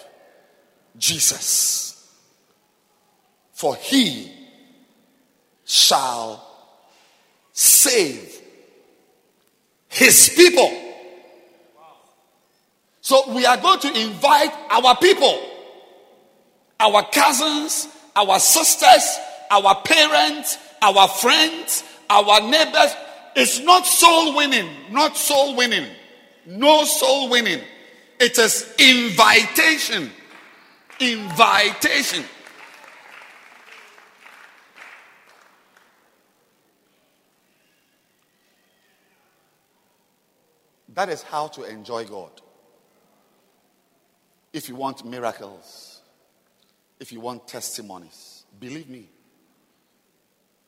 Jesus. 0.98 2.06
For 3.54 3.78
he 3.78 4.30
shall 5.64 6.46
save 7.54 8.42
his 9.88 10.34
people. 10.36 10.70
So 13.00 13.34
we 13.34 13.46
are 13.46 13.56
going 13.56 13.80
to 13.80 14.02
invite 14.02 14.52
our 14.70 14.98
people, 14.98 15.40
our 16.78 17.06
cousins, 17.10 17.88
our 18.18 18.38
sisters, 18.38 19.18
our 19.50 19.82
parents, 19.84 20.58
our 20.82 21.08
friends, 21.08 21.86
our 22.10 22.42
neighbors. 22.42 22.94
It's 23.38 23.62
not 23.62 23.86
soul 23.86 24.36
winning, 24.36 24.68
not 24.92 25.16
soul 25.16 25.56
winning, 25.56 25.88
no 26.46 26.84
soul 26.84 27.30
winning. 27.30 27.62
It 28.20 28.38
is 28.38 28.74
invitation. 28.78 30.12
Invitation. 31.00 32.24
That 40.94 41.10
is 41.10 41.24
how 41.24 41.48
to 41.48 41.64
enjoy 41.64 42.06
God. 42.06 42.32
If 44.52 44.70
you 44.70 44.76
want 44.76 45.04
miracles, 45.04 46.02
if 47.00 47.12
you 47.12 47.20
want 47.20 47.48
testimonies, 47.48 48.46
believe 48.60 48.88
me, 48.88 49.10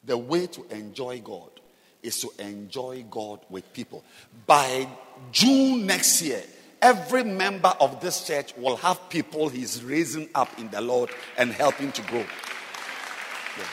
the 0.03 0.17
way 0.17 0.47
to 0.47 0.65
enjoy 0.71 1.21
God 1.21 1.61
is 2.05 2.19
to 2.21 2.31
enjoy 2.39 3.03
God 3.09 3.39
with 3.49 3.71
people. 3.73 4.03
By 4.45 4.87
June 5.31 5.85
next 5.85 6.21
year, 6.21 6.41
every 6.81 7.23
member 7.23 7.73
of 7.79 7.99
this 7.99 8.25
church 8.25 8.55
will 8.57 8.75
have 8.77 9.09
people 9.09 9.49
he's 9.49 9.83
raising 9.83 10.29
up 10.35 10.49
in 10.59 10.69
the 10.69 10.81
Lord 10.81 11.09
and 11.37 11.51
helping 11.51 11.91
to 11.93 12.01
grow. 12.03 12.19
Yeah. 12.19 13.65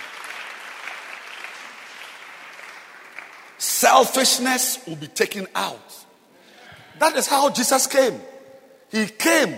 Selfishness 3.59 4.87
will 4.87 4.97
be 4.97 5.09
taken 5.09 5.47
out. 5.55 6.05
That 6.99 7.17
is 7.17 7.27
how 7.27 7.51
Jesus 7.51 7.87
came. 7.87 8.21
He 8.91 9.07
came. 9.07 9.57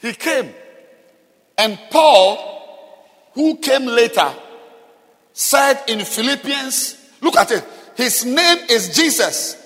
He 0.00 0.12
came. 0.12 0.52
And 1.56 1.78
Paul, 1.90 2.50
who 3.34 3.56
came 3.58 3.86
later, 3.86 4.34
said 5.32 5.82
in 5.86 6.04
Philippians, 6.04 6.98
look 7.22 7.36
at 7.36 7.50
it. 7.50 7.64
His 7.96 8.24
name 8.24 8.58
is 8.68 8.94
Jesus. 8.94 9.56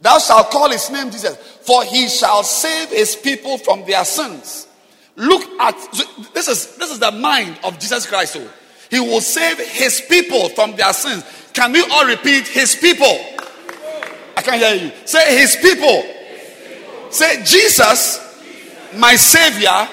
Thou 0.00 0.18
shalt 0.18 0.50
call 0.50 0.70
his 0.70 0.90
name 0.90 1.10
Jesus, 1.10 1.36
for 1.36 1.84
he 1.84 2.08
shall 2.08 2.42
save 2.42 2.88
his 2.88 3.16
people 3.16 3.58
from 3.58 3.84
their 3.84 4.04
sins. 4.04 4.66
Look 5.16 5.42
at 5.60 5.74
this 6.32 6.48
is 6.48 6.76
this 6.76 6.90
is 6.90 6.98
the 6.98 7.12
mind 7.12 7.58
of 7.64 7.78
Jesus 7.78 8.06
Christ. 8.06 8.34
So 8.34 8.48
he 8.90 8.98
will 8.98 9.20
save 9.20 9.58
his 9.58 10.00
people 10.00 10.48
from 10.50 10.74
their 10.76 10.92
sins. 10.92 11.24
Can 11.52 11.72
we 11.72 11.82
all 11.90 12.06
repeat 12.06 12.48
his 12.48 12.74
people? 12.76 13.18
I 14.36 14.42
can't 14.42 14.62
hear 14.62 14.74
you. 14.86 14.92
Say 15.04 15.38
his 15.38 15.56
people. 15.56 16.02
Say 17.10 17.42
Jesus, 17.44 18.18
my 18.96 19.16
savior, 19.16 19.88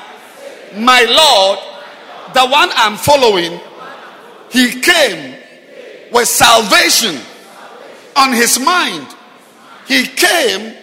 my 0.76 1.02
Lord, 1.04 1.60
the 2.34 2.48
one 2.48 2.70
I'm 2.74 2.96
following, 2.96 3.60
He 4.52 4.80
came 4.80 5.36
with 6.12 6.28
salvation 6.28 7.20
on 8.16 8.34
his 8.34 8.60
mind. 8.60 9.08
He 9.88 10.06
came 10.06 10.76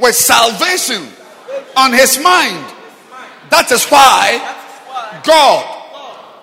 with 0.00 0.14
salvation 0.14 1.08
on 1.76 1.92
his 1.92 2.18
mind. 2.18 2.74
That 3.50 3.70
is 3.70 3.84
why 3.86 4.40
God, 5.24 5.64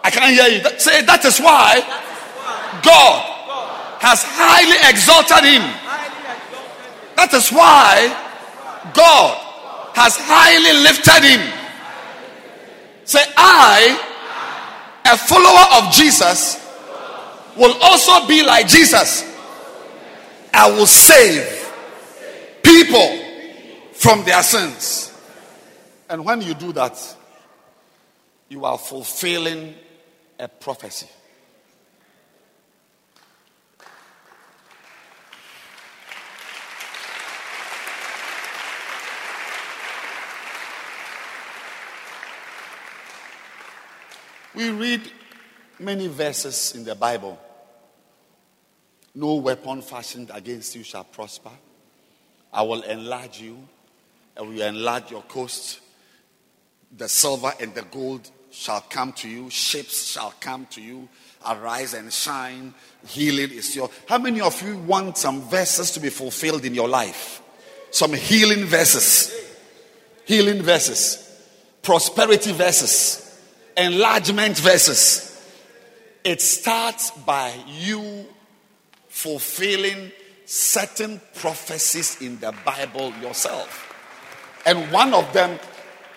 I 0.03 0.09
can't 0.11 0.33
hear 0.33 0.47
you. 0.47 0.79
Say, 0.79 1.01
that 1.03 1.25
is 1.25 1.39
why 1.39 1.81
God 2.83 3.25
has 3.99 4.23
highly 4.23 4.77
exalted 4.87 5.43
him. 5.43 5.61
That 7.17 7.33
is 7.33 7.51
why 7.51 8.07
God 8.93 9.37
has 9.95 10.15
highly 10.15 10.83
lifted 10.83 11.23
him. 11.27 11.41
Say, 13.03 13.19
I, 13.35 13.99
a 15.05 15.17
follower 15.17 15.83
of 15.83 15.91
Jesus, 15.91 16.55
will 17.59 17.75
also 17.81 18.25
be 18.25 18.41
like 18.43 18.67
Jesus. 18.67 19.25
I 20.53 20.71
will 20.71 20.87
save 20.87 21.71
people 22.63 23.25
from 23.93 24.23
their 24.23 24.41
sins. 24.41 25.13
And 26.09 26.25
when 26.25 26.41
you 26.41 26.53
do 26.53 26.71
that, 26.73 27.17
you 28.47 28.65
are 28.65 28.77
fulfilling 28.77 29.75
a 30.39 30.47
prophecy. 30.47 31.07
We 44.55 44.71
read 44.71 45.11
many 45.77 46.07
verses 46.07 46.73
in 46.75 46.83
the 46.83 46.95
Bible. 46.95 47.39
No 49.15 49.35
weapon 49.35 49.81
fashioned 49.81 50.31
against 50.33 50.75
you 50.75 50.83
shall 50.83 51.03
prosper. 51.03 51.51
I 52.51 52.61
will 52.63 52.81
enlarge 52.81 53.39
you, 53.39 53.57
and 54.35 54.49
will 54.49 54.61
enlarge 54.61 55.11
your 55.11 55.23
coast. 55.23 55.79
The 56.97 57.07
silver 57.07 57.53
and 57.59 57.73
the 57.75 57.83
gold 57.83 58.29
shall 58.51 58.81
come 58.81 59.13
to 59.13 59.29
you, 59.29 59.49
ships 59.49 60.11
shall 60.11 60.33
come 60.39 60.65
to 60.71 60.81
you. 60.81 61.07
Arise 61.47 61.93
and 61.93 62.11
shine. 62.11 62.73
Healing 63.07 63.51
is 63.51 63.75
your. 63.75 63.89
How 64.07 64.17
many 64.17 64.41
of 64.41 64.61
you 64.61 64.77
want 64.77 65.17
some 65.17 65.41
verses 65.43 65.91
to 65.91 65.99
be 65.99 66.09
fulfilled 66.09 66.65
in 66.65 66.73
your 66.73 66.89
life? 66.89 67.41
Some 67.91 68.13
healing 68.13 68.65
verses, 68.65 69.33
healing 70.25 70.61
verses, 70.61 71.25
prosperity 71.81 72.51
verses 72.51 73.29
enlargement 73.79 74.57
verses. 74.57 75.25
It 76.23 76.41
starts 76.41 77.11
by 77.11 77.53
you 77.67 78.25
fulfilling 79.19 80.11
certain 80.45 81.19
prophecies 81.35 82.21
in 82.21 82.39
the 82.39 82.53
Bible 82.65 83.13
yourself. 83.21 83.85
And 84.65 84.91
one 84.91 85.13
of 85.13 85.31
them, 85.33 85.59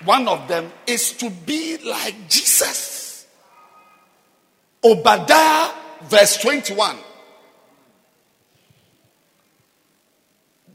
one 0.04 0.28
of 0.28 0.46
them 0.48 0.70
is 0.86 1.12
to 1.14 1.30
be 1.30 1.78
like 1.78 2.14
Jesus. 2.28 3.26
Obadiah 4.84 5.72
verse 6.04 6.36
21. 6.38 6.96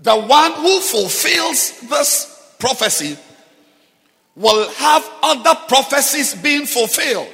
The 0.01 0.15
one 0.15 0.53
who 0.53 0.79
fulfills 0.79 1.79
this 1.81 2.53
prophecy 2.59 3.17
will 4.35 4.69
have 4.69 5.09
other 5.23 5.55
prophecies 5.67 6.35
being 6.35 6.65
fulfilled. 6.65 7.33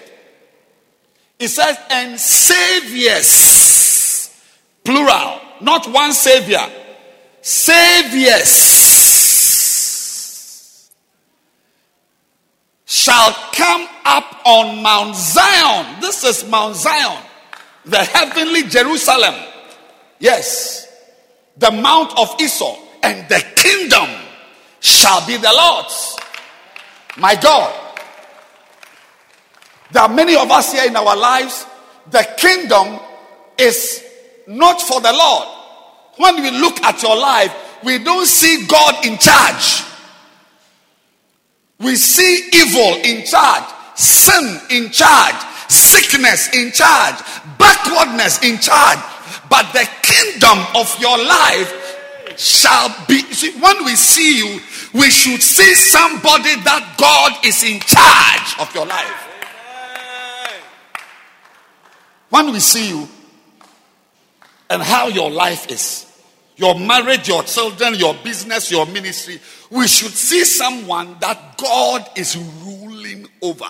It 1.38 1.50
says, 1.50 1.78
and 1.90 2.18
saviors, 2.18 3.28
plural, 4.84 5.40
not 5.62 5.88
one 5.92 6.14
savior, 6.14 6.66
saviors 7.42 8.82
shall 12.86 13.34
come 13.54 13.88
up 14.06 14.42
on 14.46 14.82
Mount 14.82 15.16
Zion. 15.16 16.02
This 16.02 16.24
is 16.24 16.50
Mount 16.50 16.76
Zion, 16.76 17.22
the 17.86 18.04
heavenly 18.04 18.64
Jerusalem. 18.64 19.36
Yes, 20.20 20.88
the 21.58 21.72
Mount 21.72 22.18
of 22.18 22.40
Esau, 22.40 22.78
and 23.02 23.28
the 23.30 23.44
kingdom 23.56 24.10
shall 24.80 25.26
be 25.26 25.38
the 25.38 25.52
Lord's 25.54 26.18
my 27.18 27.36
God. 27.36 27.74
There 29.92 30.02
are 30.02 30.10
many 30.10 30.36
of 30.36 30.50
us 30.50 30.74
here 30.74 30.86
in 30.86 30.96
our 30.96 31.16
lives. 31.16 31.66
The 32.10 32.28
kingdom 32.38 33.00
is 33.58 34.03
not 34.48 34.82
for 34.82 35.02
the 35.02 35.14
Lord. 35.14 35.48
When 36.18 36.42
we 36.42 36.52
look 36.52 36.82
at 36.84 37.02
your 37.02 37.16
life, 37.16 37.54
we 37.84 38.04
don't 38.04 38.26
see 38.26 38.66
God 38.68 39.06
in 39.06 39.18
charge. 39.18 39.84
We 41.80 41.96
see 41.96 42.50
evil 42.54 43.02
in 43.04 43.26
charge, 43.26 43.64
sin 43.96 44.60
in 44.70 44.92
charge, 44.92 45.36
sickness 45.68 46.54
in 46.54 46.72
charge, 46.72 47.16
backwardness 47.58 48.44
in 48.44 48.58
charge. 48.60 49.00
But 49.50 49.72
the 49.74 49.88
kingdom 50.02 50.60
of 50.76 50.96
your 51.00 51.18
life 51.18 52.38
shall 52.38 52.90
be. 53.08 53.22
See, 53.34 53.60
when 53.60 53.84
we 53.84 53.96
see 53.96 54.38
you, 54.38 54.60
we 54.94 55.10
should 55.10 55.42
see 55.42 55.74
somebody 55.76 56.56
that 56.64 56.96
God 56.98 57.46
is 57.46 57.64
in 57.64 57.80
charge 57.82 58.60
of 58.60 58.74
your 58.74 58.86
life. 58.86 59.30
When 62.30 62.52
we 62.52 62.60
see 62.60 62.90
you 62.90 63.08
and 64.70 64.82
how 64.82 65.08
your 65.08 65.30
life 65.30 65.70
is, 65.72 66.06
your 66.56 66.80
marriage, 66.80 67.28
your 67.28 67.44
children, 67.44 67.96
your 67.96 68.16
business, 68.24 68.72
your 68.72 68.86
ministry, 68.86 69.40
we 69.70 69.88
should 69.88 70.12
see 70.12 70.44
someone 70.46 71.18
that 71.20 71.58
God 71.58 72.10
is 72.16 72.38
ruling 72.38 73.28
over. 73.42 73.70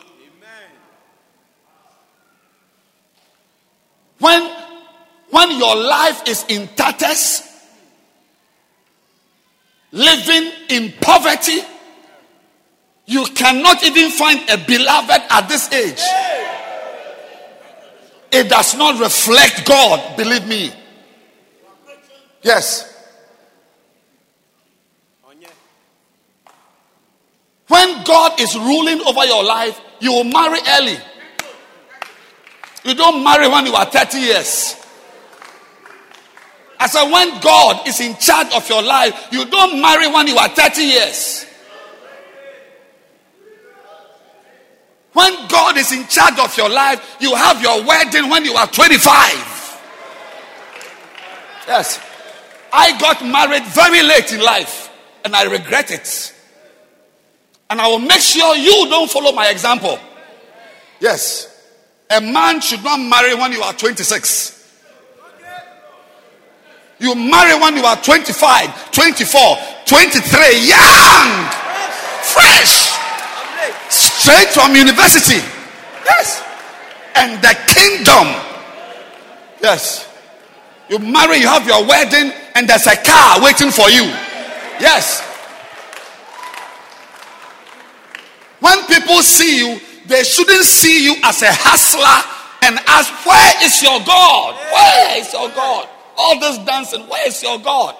When, 4.20 4.56
when 5.30 5.52
your 5.58 5.76
life 5.76 6.28
is 6.28 6.46
in 6.48 6.68
tatters, 6.70 7.44
living 9.94 10.52
in 10.70 10.92
poverty. 11.00 11.60
You 13.06 13.26
cannot 13.36 13.84
even 13.84 14.12
find 14.12 14.42
a 14.50 14.58
beloved 14.58 15.22
at 15.30 15.48
this 15.48 15.72
age. 15.72 16.02
It 18.32 18.50
does 18.50 18.76
not 18.76 19.00
reflect 19.00 19.66
God, 19.68 20.18
believe 20.18 20.48
me. 20.48 20.72
Yes. 22.44 22.90
When 27.68 28.04
God 28.04 28.40
is 28.40 28.56
ruling 28.56 29.02
over 29.02 29.26
your 29.26 29.44
life, 29.44 29.80
you 30.00 30.12
will 30.12 30.26
marry 30.26 30.60
early. 30.78 30.98
You 32.84 32.94
don't 32.94 33.24
marry 33.24 33.48
when 33.48 33.66
you 33.66 33.74
are 33.74 33.86
30 33.86 34.20
years. 34.20 34.76
I 36.80 36.88
said, 36.88 37.10
when 37.10 37.40
God 37.40 37.88
is 37.88 38.02
in 38.02 38.16
charge 38.18 38.54
of 38.54 38.68
your 38.68 38.84
life, 38.84 39.30
you 39.32 39.46
don't 39.46 39.82
marry 39.82 40.08
when 40.12 40.28
you 40.28 40.36
are 40.36 40.50
30 40.50 40.82
years. 40.82 41.46
When 45.14 45.48
God 45.48 45.78
is 45.78 45.92
in 45.94 46.06
charge 46.08 46.38
of 46.40 46.56
your 46.58 46.70
life, 46.70 47.18
you 47.22 47.34
have 47.34 47.62
your 47.62 47.86
wedding 47.86 48.30
when 48.30 48.44
you 48.44 48.54
are 48.54 48.68
25. 48.68 49.82
Yes. 51.68 52.13
I 52.74 52.98
got 52.98 53.24
married 53.24 53.64
very 53.66 54.02
late 54.02 54.34
in 54.34 54.42
life 54.42 54.90
and 55.24 55.36
I 55.36 55.44
regret 55.44 55.92
it. 55.92 56.34
And 57.70 57.80
I 57.80 57.88
will 57.88 58.00
make 58.00 58.20
sure 58.20 58.56
you 58.56 58.90
don't 58.90 59.10
follow 59.10 59.32
my 59.32 59.50
example. 59.50 60.00
Yes. 61.00 61.50
A 62.10 62.20
man 62.20 62.62
should 62.62 62.84
not 62.84 62.98
marry 62.98 63.36
when 63.36 63.52
you 63.52 63.62
are 63.62 63.74
26. 63.74 64.54
You 67.00 67.16
marry 67.16 67.60
when 67.60 67.76
you 67.76 67.84
are 67.84 67.96
25, 68.02 68.92
24, 68.92 69.58
23, 69.86 70.68
young, 70.68 71.50
fresh, 72.22 72.94
straight 73.90 74.50
from 74.50 74.76
university. 74.76 75.42
Yes. 76.06 76.44
And 77.16 77.42
the 77.42 77.56
kingdom. 77.74 78.28
Yes. 79.62 80.13
You 80.90 81.00
marry, 81.00 81.38
you 81.38 81.48
have 81.48 81.66
your 81.66 81.86
wedding, 81.86 82.32
and 82.56 82.68
there's 82.68 82.88
a 82.88 82.96
car 82.96 83.42
waiting 83.42 83.72
for 83.72 83.90
you. 83.90 84.04
Yes. 84.80 85.22
When 88.60 88.86
people 88.86 89.22
see 89.22 89.58
you, 89.60 89.80
they 90.08 90.24
shouldn't 90.24 90.66
see 90.66 91.06
you 91.06 91.16
as 91.24 91.42
a 91.42 91.52
hustler 91.52 92.30
and 92.64 92.80
ask, 92.88 93.26
Where 93.26 93.66
is 93.66 93.82
your 93.82 94.00
God? 94.06 94.56
Where 94.72 95.20
is 95.20 95.32
your 95.34 95.50
God? 95.50 95.90
all 96.18 96.40
this 96.40 96.58
dancing. 96.60 97.08
Where 97.08 97.28
is 97.28 97.42
your 97.42 97.60
God? 97.60 97.96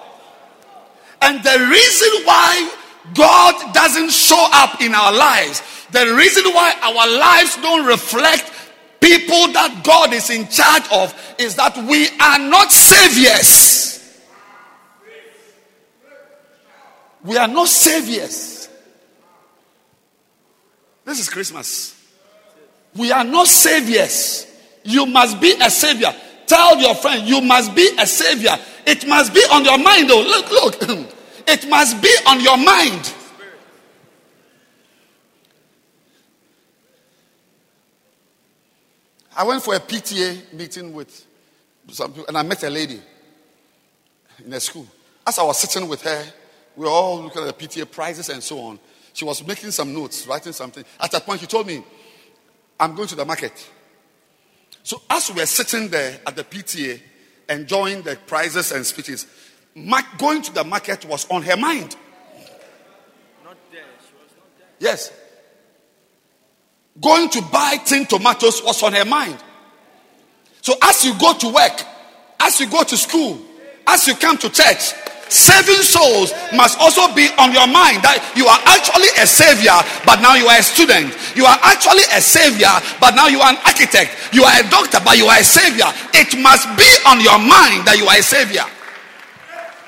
And 1.22 1.42
the 1.42 1.68
reason 1.70 2.08
why 2.24 2.70
God 3.14 3.74
doesn't 3.74 4.10
show 4.10 4.48
up 4.52 4.80
in 4.80 4.94
our 4.94 5.12
lives, 5.12 5.62
the 5.90 6.14
reason 6.14 6.44
why 6.52 6.74
our 6.82 7.18
lives 7.18 7.56
don't 7.56 7.86
reflect 7.86 8.50
people 9.00 9.52
that 9.52 9.82
God 9.84 10.12
is 10.12 10.30
in 10.30 10.48
charge 10.48 10.84
of 10.92 11.14
is 11.38 11.56
that 11.56 11.76
we 11.76 12.08
are 12.18 12.38
not 12.38 12.72
saviors. 12.72 13.94
We 17.24 17.38
are 17.38 17.48
not 17.48 17.68
saviors. 17.68 18.68
This 21.04 21.20
is 21.20 21.28
Christmas. 21.28 21.94
We 22.94 23.10
are 23.12 23.24
not 23.24 23.46
saviors. 23.46 24.46
You 24.84 25.06
must 25.06 25.40
be 25.40 25.52
a 25.60 25.70
savior. 25.70 26.14
Tell 26.46 26.78
your 26.78 26.94
friend, 26.94 27.26
you 27.26 27.40
must 27.40 27.74
be 27.74 27.90
a 27.98 28.06
savior. 28.06 28.56
It 28.86 29.06
must 29.08 29.32
be 29.32 29.40
on 29.40 29.64
your 29.64 29.78
mind, 29.78 30.10
though. 30.10 30.22
Look, 30.22 30.50
look. 30.50 30.82
it 31.46 31.68
must 31.68 32.02
be 32.02 32.14
on 32.26 32.40
your 32.40 32.58
mind. 32.58 33.14
I 39.36 39.44
went 39.44 39.62
for 39.62 39.74
a 39.74 39.80
PTA 39.80 40.52
meeting 40.52 40.92
with 40.92 41.26
some 41.90 42.12
people, 42.12 42.26
and 42.28 42.38
I 42.38 42.42
met 42.42 42.62
a 42.62 42.70
lady 42.70 43.00
in 44.44 44.52
a 44.52 44.60
school. 44.60 44.86
As 45.26 45.38
I 45.38 45.42
was 45.42 45.58
sitting 45.58 45.88
with 45.88 46.02
her, 46.02 46.24
we 46.76 46.84
were 46.84 46.90
all 46.90 47.22
looking 47.22 47.42
at 47.42 47.58
the 47.58 47.66
PTA 47.66 47.90
prizes 47.90 48.28
and 48.28 48.42
so 48.42 48.60
on. 48.60 48.78
She 49.12 49.24
was 49.24 49.44
making 49.46 49.70
some 49.70 49.92
notes, 49.92 50.26
writing 50.26 50.52
something. 50.52 50.84
At 51.00 51.10
that 51.12 51.24
point, 51.24 51.40
she 51.40 51.46
told 51.46 51.66
me, 51.66 51.82
I'm 52.78 52.94
going 52.94 53.08
to 53.08 53.14
the 53.16 53.24
market. 53.24 53.70
So, 54.82 55.02
as 55.08 55.30
we 55.30 55.40
were 55.40 55.46
sitting 55.46 55.88
there 55.88 56.20
at 56.26 56.36
the 56.36 56.44
PTA, 56.44 57.00
enjoying 57.48 58.02
the 58.02 58.16
prizes 58.26 58.72
and 58.72 58.84
speeches, 58.84 59.26
going 60.18 60.42
to 60.42 60.52
the 60.52 60.64
market 60.64 61.04
was 61.04 61.28
on 61.30 61.42
her 61.42 61.56
mind. 61.56 61.96
Not 63.44 63.56
there. 63.72 63.82
She 64.00 64.14
was 64.14 64.32
not 64.36 64.58
there. 64.58 64.68
Yes. 64.78 65.12
Going 67.00 67.28
to 67.30 67.42
buy 67.42 67.76
tin 67.84 68.06
tomatoes 68.06 68.62
was 68.62 68.82
on 68.82 68.92
her 68.92 69.04
mind. 69.04 69.42
So 70.60 70.74
as 70.82 71.04
you 71.04 71.18
go 71.18 71.34
to 71.34 71.48
work, 71.48 71.82
as 72.40 72.60
you 72.60 72.68
go 72.70 72.82
to 72.82 72.96
school, 72.96 73.38
as 73.86 74.06
you 74.06 74.14
come 74.14 74.38
to 74.38 74.48
church, 74.48 74.94
saving 75.28 75.82
souls 75.82 76.32
must 76.54 76.78
also 76.78 77.12
be 77.14 77.28
on 77.38 77.52
your 77.52 77.66
mind 77.66 78.00
that 78.06 78.22
you 78.36 78.46
are 78.46 78.60
actually 78.70 79.10
a 79.18 79.26
savior 79.26 79.74
but 80.06 80.22
now 80.22 80.34
you 80.38 80.46
are 80.46 80.58
a 80.58 80.62
student. 80.62 81.10
You 81.34 81.44
are 81.44 81.58
actually 81.62 82.06
a 82.14 82.20
savior 82.20 82.70
but 83.00 83.16
now 83.16 83.26
you 83.26 83.40
are 83.40 83.50
an 83.50 83.60
architect. 83.66 84.14
You 84.32 84.44
are 84.44 84.54
a 84.60 84.64
doctor 84.70 85.00
but 85.04 85.18
you 85.18 85.26
are 85.26 85.38
a 85.38 85.44
savior. 85.44 85.90
It 86.14 86.38
must 86.38 86.70
be 86.78 86.88
on 87.04 87.20
your 87.20 87.38
mind 87.42 87.84
that 87.90 87.98
you 87.98 88.06
are 88.06 88.16
a 88.16 88.22
savior. 88.22 88.64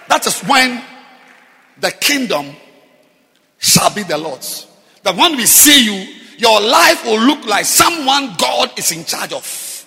That 0.09 0.27
is 0.27 0.43
when 0.43 0.83
the 1.79 1.91
kingdom 1.93 2.57
shall 3.59 3.95
be 3.95 4.03
the 4.03 4.19
lord's. 4.19 4.67
That 5.03 5.17
when 5.17 5.37
we 5.37 5.47
see 5.47 5.87
you 5.87 6.16
your 6.39 6.61
life 6.61 7.05
will 7.05 7.21
look 7.21 7.47
like 7.47 7.65
someone 7.65 8.35
God 8.39 8.79
is 8.79 8.93
in 8.93 9.05
charge 9.05 9.33
of, 9.33 9.87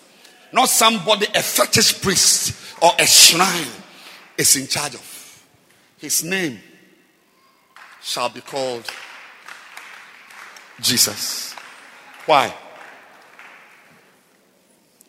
not 0.51 0.69
somebody, 0.69 1.27
a 1.35 1.41
fetish 1.41 2.01
priest 2.01 2.75
or 2.81 2.91
a 2.97 3.05
shrine 3.05 3.67
is 4.37 4.55
in 4.55 4.67
charge 4.67 4.95
of. 4.95 5.45
His 5.97 6.23
name 6.23 6.59
shall 8.01 8.29
be 8.29 8.41
called 8.41 8.89
Jesus. 10.81 11.53
Why? 12.25 12.53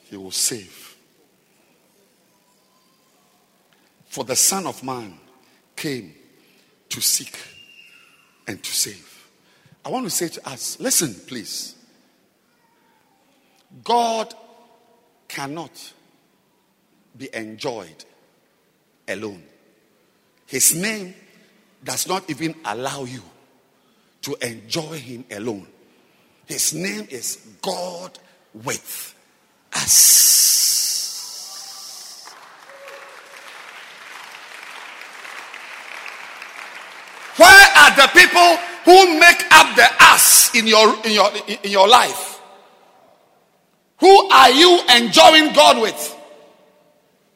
He 0.05 0.17
will 0.17 0.33
save. 0.33 0.97
For 4.09 4.25
the 4.25 4.35
Son 4.35 4.67
of 4.67 4.83
Man 4.83 5.15
came 5.77 6.15
to 6.89 7.01
seek 7.01 7.39
and 8.49 8.61
to 8.61 8.71
save. 8.71 9.10
I 9.85 9.89
want 9.89 10.05
to 10.05 10.11
say 10.11 10.29
to 10.29 10.49
us 10.49 10.79
listen, 10.81 11.15
please. 11.27 11.75
God 13.85 14.35
cannot 15.29 15.93
be 17.17 17.29
enjoyed 17.33 18.05
alone. 19.09 19.43
His 20.47 20.75
name 20.75 21.15
does 21.83 22.09
not 22.09 22.29
even 22.29 22.55
allow 22.65 23.05
you 23.05 23.23
to 24.23 24.37
enjoy 24.43 24.99
Him 24.99 25.25
alone. 25.31 25.67
His 26.47 26.75
name 26.75 27.07
is 27.11 27.37
God 27.63 28.19
with 28.53 29.15
us. 29.73 30.31
Where 37.37 37.69
are 37.77 37.97
the 37.97 38.11
people 38.13 38.70
who 38.91 39.21
make 39.21 39.45
up 39.53 39.77
the 39.77 39.87
ass 40.01 40.53
in 40.55 40.67
your 40.67 40.97
in 41.05 41.13
your 41.13 41.31
in 41.47 41.71
your 41.71 41.89
life? 41.89 42.41
Who 43.99 44.29
are 44.31 44.51
you 44.51 44.81
enjoying 44.97 45.53
god 45.53 45.81
with? 45.81 46.17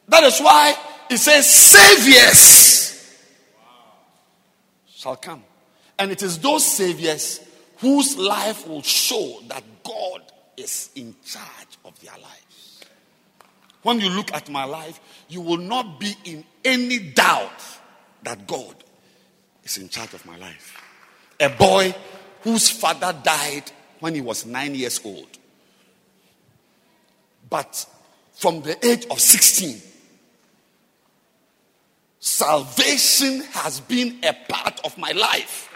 That 0.09 0.25
is 0.25 0.41
why 0.41 0.75
it 1.09 1.19
says 1.19 1.49
saviors 1.49 3.21
shall 4.89 5.17
come. 5.17 5.45
And 5.99 6.11
it 6.11 6.23
is 6.23 6.41
those 6.41 6.67
saviors 6.67 7.41
whose 7.79 8.17
life 8.17 8.67
will 8.67 8.83
show 8.83 9.39
that 9.47 9.63
god 9.85 10.23
is 10.57 10.91
in 10.97 11.15
charge 11.25 11.79
of 11.85 11.99
their 12.01 12.15
lives. 12.15 12.85
When 13.83 14.01
you 14.01 14.09
look 14.09 14.33
at 14.33 14.51
my 14.51 14.65
life 14.65 14.99
you 15.29 15.41
will 15.41 15.59
not 15.59 16.01
be 16.01 16.17
in 16.25 16.45
any 16.65 16.99
doubt 16.99 17.63
that 18.25 18.49
god 18.49 18.75
is 19.63 19.79
in 19.79 19.89
charge 19.89 20.15
of 20.15 20.27
my 20.27 20.37
life 20.37 20.84
a 21.41 21.49
boy 21.49 21.95
whose 22.43 22.71
father 22.71 23.15
died 23.23 23.71
when 24.01 24.15
he 24.15 24.21
was 24.21 24.45
nine 24.45 24.75
years 24.75 25.01
old. 25.05 25.27
But 27.49 27.87
from 28.35 28.63
the 28.63 28.85
age 28.87 29.07
of 29.11 29.21
16, 29.21 29.81
salvation 32.21 33.41
has 33.53 33.81
been 33.81 34.19
a 34.25 34.33
part 34.49 34.81
of 34.85 34.97
my 34.99 35.13
life. 35.13 35.71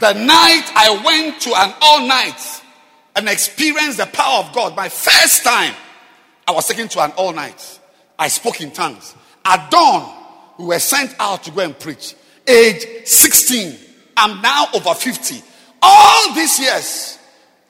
The 0.00 0.12
night 0.14 0.72
I 0.74 1.02
went 1.04 1.40
to 1.42 1.50
an 1.54 1.74
all 1.82 2.06
night 2.06 2.62
and 3.16 3.28
experienced 3.28 3.98
the 3.98 4.06
power 4.06 4.44
of 4.44 4.54
God, 4.54 4.74
my 4.76 4.88
first 4.88 5.44
time, 5.44 5.74
I 6.46 6.52
was 6.52 6.66
taken 6.66 6.88
to 6.88 7.00
an 7.00 7.12
all 7.12 7.32
night. 7.32 7.80
I 8.18 8.28
spoke 8.28 8.60
in 8.60 8.70
tongues. 8.70 9.14
At 9.44 9.70
dawn, 9.70 10.19
we 10.60 10.66
were 10.66 10.78
sent 10.78 11.14
out 11.18 11.42
to 11.44 11.50
go 11.50 11.62
and 11.62 11.78
preach. 11.78 12.14
Age 12.46 13.06
16. 13.06 13.76
I'm 14.16 14.42
now 14.42 14.66
over 14.74 14.94
50. 14.94 15.42
All 15.80 16.34
these 16.34 16.60
years, 16.60 17.18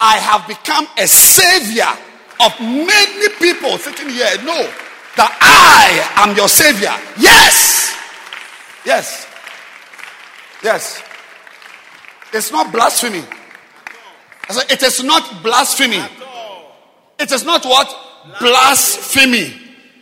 I 0.01 0.17
have 0.17 0.47
become 0.49 0.87
a 0.99 1.07
savior 1.07 1.87
of 2.41 2.59
many 2.61 3.29
people 3.39 3.79
sitting 3.79 4.09
here. 4.09 4.27
No, 4.45 4.69
that 5.17 5.39
I 5.41 6.29
am 6.29 6.37
your 6.37 6.49
savior. 6.49 6.93
Yes. 7.19 7.95
Yes. 8.85 9.27
Yes. 10.65 11.03
It's 12.33 12.51
not 12.51 12.73
blasphemy. 12.73 13.23
It 14.69 14.83
is 14.83 15.05
not 15.05 15.43
blasphemy. 15.45 16.03
It 17.19 17.31
is 17.31 17.45
not 17.45 17.65
what? 17.65 17.95
Blasphemy. 18.41 19.55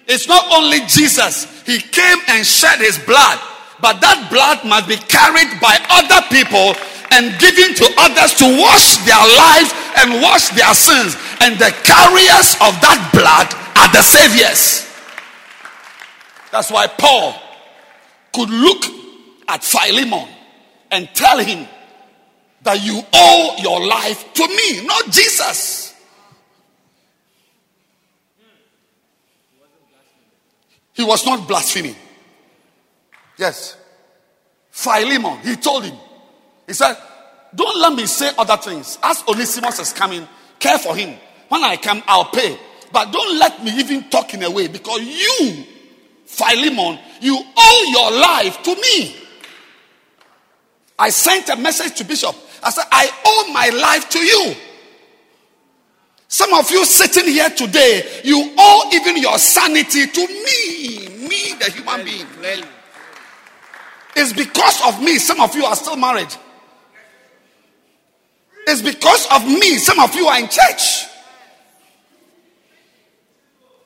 It's 0.06 0.26
not 0.26 0.46
only 0.52 0.80
Jesus. 0.86 1.57
He 1.68 1.80
came 1.80 2.16
and 2.28 2.46
shed 2.46 2.80
his 2.80 2.96
blood, 3.04 3.38
but 3.78 4.00
that 4.00 4.32
blood 4.32 4.64
must 4.64 4.88
be 4.88 4.96
carried 4.96 5.60
by 5.60 5.76
other 5.92 6.24
people 6.32 6.72
and 7.12 7.36
given 7.36 7.76
to 7.76 7.86
others 8.00 8.32
to 8.40 8.48
wash 8.56 8.96
their 9.04 9.20
lives 9.20 9.68
and 10.00 10.22
wash 10.24 10.48
their 10.56 10.72
sins. 10.72 11.12
And 11.44 11.60
the 11.60 11.68
carriers 11.84 12.56
of 12.64 12.72
that 12.80 13.12
blood 13.12 13.52
are 13.76 13.90
the 13.92 14.00
saviors. 14.00 14.88
That's 16.50 16.72
why 16.72 16.86
Paul 16.86 17.36
could 18.32 18.48
look 18.48 18.84
at 19.48 19.62
Philemon 19.62 20.26
and 20.90 21.06
tell 21.12 21.36
him 21.36 21.68
that 22.62 22.82
you 22.82 23.02
owe 23.12 23.56
your 23.60 23.86
life 23.86 24.24
to 24.32 24.48
me, 24.48 24.86
not 24.86 25.04
Jesus. 25.12 25.87
He 30.98 31.04
was 31.04 31.24
not 31.24 31.46
blaspheming. 31.46 31.94
Yes. 33.38 33.76
Philemon, 34.72 35.38
he 35.44 35.54
told 35.54 35.84
him, 35.84 35.96
he 36.66 36.72
said, 36.72 36.96
Don't 37.54 37.80
let 37.80 37.92
me 37.92 38.04
say 38.06 38.32
other 38.36 38.56
things. 38.56 38.98
As 39.00 39.22
Onesimus 39.28 39.78
is 39.78 39.92
coming, 39.92 40.26
care 40.58 40.76
for 40.76 40.96
him. 40.96 41.16
When 41.48 41.62
I 41.62 41.76
come, 41.76 42.02
I'll 42.08 42.24
pay. 42.24 42.58
But 42.90 43.12
don't 43.12 43.38
let 43.38 43.62
me 43.62 43.78
even 43.78 44.10
talk 44.10 44.34
in 44.34 44.42
a 44.42 44.50
way 44.50 44.66
because 44.66 45.00
you, 45.00 45.64
Philemon, 46.26 46.98
you 47.20 47.44
owe 47.56 47.90
your 47.92 48.20
life 48.20 48.60
to 48.64 48.74
me. 48.74 49.16
I 50.98 51.10
sent 51.10 51.48
a 51.48 51.54
message 51.54 51.96
to 51.98 52.04
Bishop. 52.04 52.34
I 52.60 52.70
said, 52.70 52.86
I 52.90 53.08
owe 53.24 53.52
my 53.52 53.68
life 53.68 54.10
to 54.10 54.18
you. 54.18 54.54
Some 56.28 56.52
of 56.54 56.70
you 56.70 56.84
sitting 56.84 57.24
here 57.24 57.50
today, 57.50 58.20
you 58.22 58.54
owe 58.56 58.90
even 58.92 59.16
your 59.16 59.38
sanity 59.38 60.06
to 60.06 60.26
me, 60.28 61.26
me, 61.26 61.54
the 61.58 61.72
human 61.74 62.04
being. 62.04 62.26
It's 64.14 64.32
because 64.32 64.80
of 64.86 65.02
me, 65.02 65.16
some 65.18 65.40
of 65.40 65.54
you 65.56 65.64
are 65.64 65.74
still 65.74 65.96
married. 65.96 66.32
It's 68.68 68.82
because 68.82 69.26
of 69.32 69.46
me. 69.46 69.78
Some 69.78 69.98
of 69.98 70.14
you 70.14 70.26
are 70.26 70.38
in 70.38 70.46
church. 70.46 71.06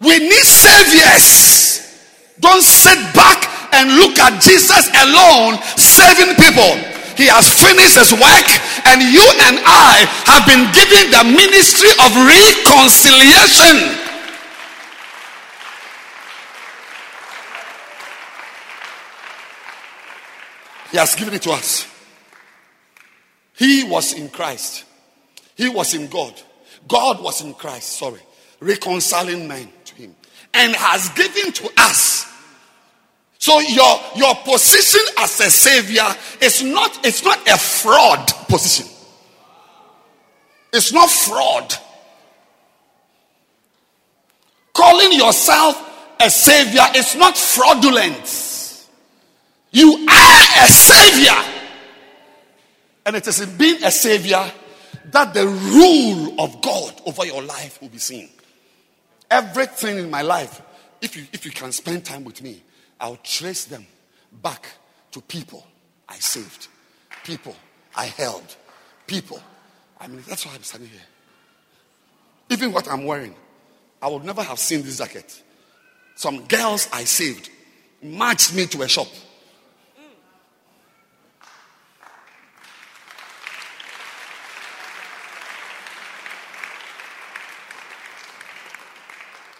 We 0.00 0.18
need 0.18 0.42
saviors. 0.42 2.02
Don't 2.40 2.62
sit 2.62 2.98
back 3.14 3.46
and 3.72 3.94
look 3.94 4.18
at 4.18 4.42
Jesus 4.42 4.90
alone 5.06 5.62
saving 5.76 6.34
people. 6.34 6.91
He 7.16 7.26
has 7.26 7.48
finished 7.48 7.98
his 7.98 8.12
work, 8.12 8.48
and 8.86 9.02
you 9.02 9.24
and 9.48 9.58
I 9.64 10.06
have 10.26 10.46
been 10.46 10.64
given 10.72 11.10
the 11.10 11.24
ministry 11.36 11.90
of 12.00 12.10
reconciliation. 12.14 13.98
He 20.90 20.98
has 20.98 21.14
given 21.14 21.34
it 21.34 21.42
to 21.42 21.52
us. 21.52 21.86
He 23.54 23.84
was 23.84 24.12
in 24.12 24.28
Christ. 24.28 24.84
He 25.54 25.68
was 25.68 25.94
in 25.94 26.08
God. 26.08 26.34
God 26.88 27.22
was 27.22 27.42
in 27.42 27.54
Christ, 27.54 27.98
sorry, 27.98 28.20
reconciling 28.60 29.46
men 29.46 29.68
to 29.84 29.94
him 29.94 30.14
and 30.54 30.74
has 30.74 31.08
given 31.10 31.52
to 31.52 31.70
us. 31.76 32.31
So 33.42 33.58
your 33.58 34.00
your 34.14 34.36
position 34.36 35.00
as 35.18 35.40
a 35.40 35.50
savior 35.50 36.06
is 36.40 36.62
not 36.62 37.04
it's 37.04 37.24
not 37.24 37.40
a 37.48 37.58
fraud 37.58 38.24
position. 38.48 38.86
It's 40.72 40.92
not 40.92 41.10
fraud. 41.10 41.74
Calling 44.72 45.14
yourself 45.14 45.74
a 46.20 46.30
savior 46.30 46.84
is 46.94 47.16
not 47.16 47.36
fraudulent. 47.36 48.86
You 49.72 50.06
are 50.08 50.42
a 50.62 50.68
savior. 50.68 51.66
And 53.04 53.16
it 53.16 53.26
is 53.26 53.40
in 53.40 53.56
being 53.56 53.82
a 53.82 53.90
savior 53.90 54.52
that 55.06 55.34
the 55.34 55.48
rule 55.48 56.40
of 56.40 56.62
God 56.62 57.02
over 57.06 57.26
your 57.26 57.42
life 57.42 57.82
will 57.82 57.88
be 57.88 57.98
seen. 57.98 58.28
Everything 59.28 59.98
in 59.98 60.10
my 60.10 60.22
life, 60.22 60.62
if 61.00 61.16
you, 61.16 61.26
if 61.32 61.44
you 61.44 61.50
can 61.50 61.72
spend 61.72 62.04
time 62.04 62.22
with 62.22 62.40
me, 62.40 62.62
I'll 63.02 63.16
trace 63.16 63.64
them 63.64 63.84
back 64.30 64.64
to 65.10 65.20
people 65.20 65.66
I 66.08 66.14
saved, 66.16 66.68
people 67.24 67.56
I 67.96 68.06
held, 68.06 68.56
people. 69.08 69.42
I 70.00 70.06
mean, 70.06 70.22
that's 70.28 70.46
why 70.46 70.54
I'm 70.54 70.62
standing 70.62 70.88
here. 70.88 71.00
Even 72.50 72.72
what 72.72 72.88
I'm 72.88 73.04
wearing, 73.04 73.34
I 74.00 74.08
would 74.08 74.24
never 74.24 74.42
have 74.42 74.58
seen 74.58 74.82
this 74.82 74.98
jacket. 74.98 75.42
Some 76.14 76.44
girls 76.44 76.88
I 76.92 77.02
saved 77.02 77.50
marched 78.02 78.54
me 78.54 78.66
to 78.66 78.82
a 78.82 78.88
shop 78.88 79.08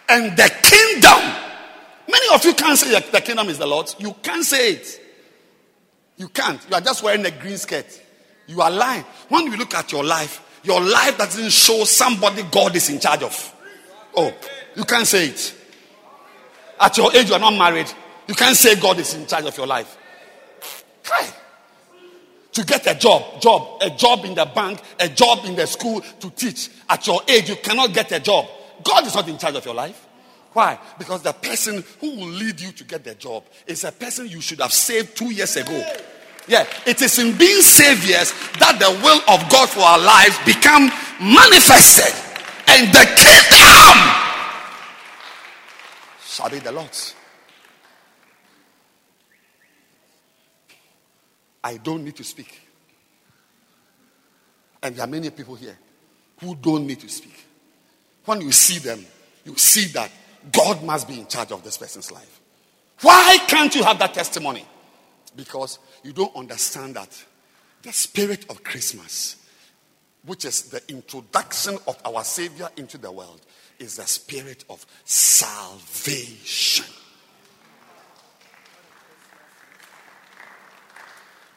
and 0.07 0.37
the 0.37 0.49
kingdom. 0.61 1.52
Many 2.13 2.35
of 2.35 2.45
you 2.45 2.53
can't 2.53 2.77
say 2.77 2.99
the 2.99 3.21
kingdom 3.21 3.49
is 3.49 3.57
the 3.57 3.65
Lord's. 3.65 3.95
You 3.97 4.13
can't 4.21 4.45
say 4.45 4.73
it. 4.73 5.01
You 6.15 6.29
can't. 6.29 6.61
You 6.69 6.75
are 6.75 6.81
just 6.81 7.01
wearing 7.01 7.25
a 7.25 7.31
green 7.31 7.57
skirt. 7.57 8.01
You 8.45 8.61
are 8.61 8.69
lying. 8.69 9.03
When 9.29 9.45
you 9.47 9.57
look 9.57 9.73
at 9.73 9.91
your 9.91 10.03
life, 10.03 10.61
your 10.63 10.79
life 10.79 11.17
doesn't 11.17 11.51
show 11.51 11.83
somebody 11.85 12.43
God 12.43 12.75
is 12.75 12.87
in 12.91 12.99
charge 12.99 13.23
of. 13.23 13.55
Oh, 14.15 14.31
you 14.75 14.83
can't 14.83 15.07
say 15.07 15.29
it. 15.29 15.55
At 16.79 16.95
your 16.97 17.11
age, 17.15 17.29
you 17.29 17.33
are 17.33 17.39
not 17.39 17.57
married. 17.57 17.91
You 18.27 18.35
can't 18.35 18.55
say 18.55 18.79
God 18.79 18.99
is 18.99 19.15
in 19.15 19.25
charge 19.25 19.45
of 19.45 19.57
your 19.57 19.67
life. 19.67 19.97
To 22.51 22.63
get 22.63 22.85
a 22.85 22.93
job, 22.93 23.41
job, 23.41 23.81
a 23.81 23.89
job 23.89 24.23
in 24.25 24.35
the 24.35 24.45
bank, 24.45 24.79
a 24.99 25.09
job 25.09 25.45
in 25.45 25.55
the 25.55 25.65
school 25.65 26.01
to 26.19 26.29
teach. 26.29 26.69
At 26.87 27.07
your 27.07 27.21
age, 27.27 27.49
you 27.49 27.55
cannot 27.55 27.91
get 27.91 28.11
a 28.11 28.19
job. 28.19 28.45
God 28.83 29.07
is 29.07 29.15
not 29.15 29.27
in 29.27 29.39
charge 29.39 29.55
of 29.55 29.65
your 29.65 29.73
life. 29.73 30.02
Why? 30.53 30.79
Because 30.99 31.23
the 31.23 31.33
person 31.33 31.83
who 31.99 32.15
will 32.15 32.27
lead 32.27 32.61
you 32.61 32.71
to 32.71 32.83
get 32.83 33.03
the 33.03 33.15
job 33.15 33.43
is 33.65 33.83
a 33.83 33.91
person 33.91 34.27
you 34.27 34.39
should 34.39 34.61
have 34.61 34.71
saved 34.71 35.17
two 35.17 35.33
years 35.33 35.55
ago. 35.55 35.83
Yeah, 36.47 36.67
it 36.85 37.01
is 37.01 37.17
in 37.19 37.37
being 37.37 37.61
saviors 37.61 38.33
that 38.59 38.77
the 38.77 38.89
will 39.01 39.21
of 39.33 39.49
God 39.49 39.69
for 39.69 39.79
our 39.79 39.99
lives 39.99 40.37
become 40.45 40.91
manifested, 41.19 42.13
and 42.67 42.87
the 42.93 43.05
kingdom 43.15 43.97
shall 46.25 46.49
be 46.49 46.59
the 46.59 46.71
Lord's. 46.71 47.15
I 51.63 51.77
don't 51.77 52.03
need 52.03 52.17
to 52.17 52.25
speak, 52.25 52.61
and 54.83 54.95
there 54.95 55.05
are 55.05 55.07
many 55.07 55.29
people 55.29 55.55
here 55.55 55.79
who 56.41 56.55
don't 56.55 56.85
need 56.85 56.99
to 56.99 57.07
speak. 57.07 57.45
When 58.25 58.41
you 58.41 58.51
see 58.51 58.79
them, 58.79 59.05
you 59.45 59.55
see 59.55 59.85
that 59.93 60.11
God 60.51 60.83
must 60.83 61.07
be 61.07 61.19
in 61.19 61.27
charge 61.27 61.51
of 61.51 61.63
this 61.63 61.77
person's 61.77 62.11
life. 62.11 62.41
Why 63.01 63.37
can't 63.47 63.73
you 63.73 63.83
have 63.83 63.99
that 63.99 64.13
testimony? 64.13 64.65
Because 65.35 65.79
you 66.03 66.13
don't 66.13 66.35
understand 66.35 66.95
that 66.95 67.23
the 67.81 67.91
spirit 67.91 68.45
of 68.49 68.63
Christmas, 68.63 69.37
which 70.25 70.45
is 70.45 70.63
the 70.63 70.81
introduction 70.89 71.77
of 71.87 71.97
our 72.05 72.23
Savior 72.23 72.69
into 72.77 72.97
the 72.97 73.11
world, 73.11 73.41
is 73.79 73.97
the 73.97 74.05
spirit 74.05 74.63
of 74.69 74.85
salvation. 75.05 76.85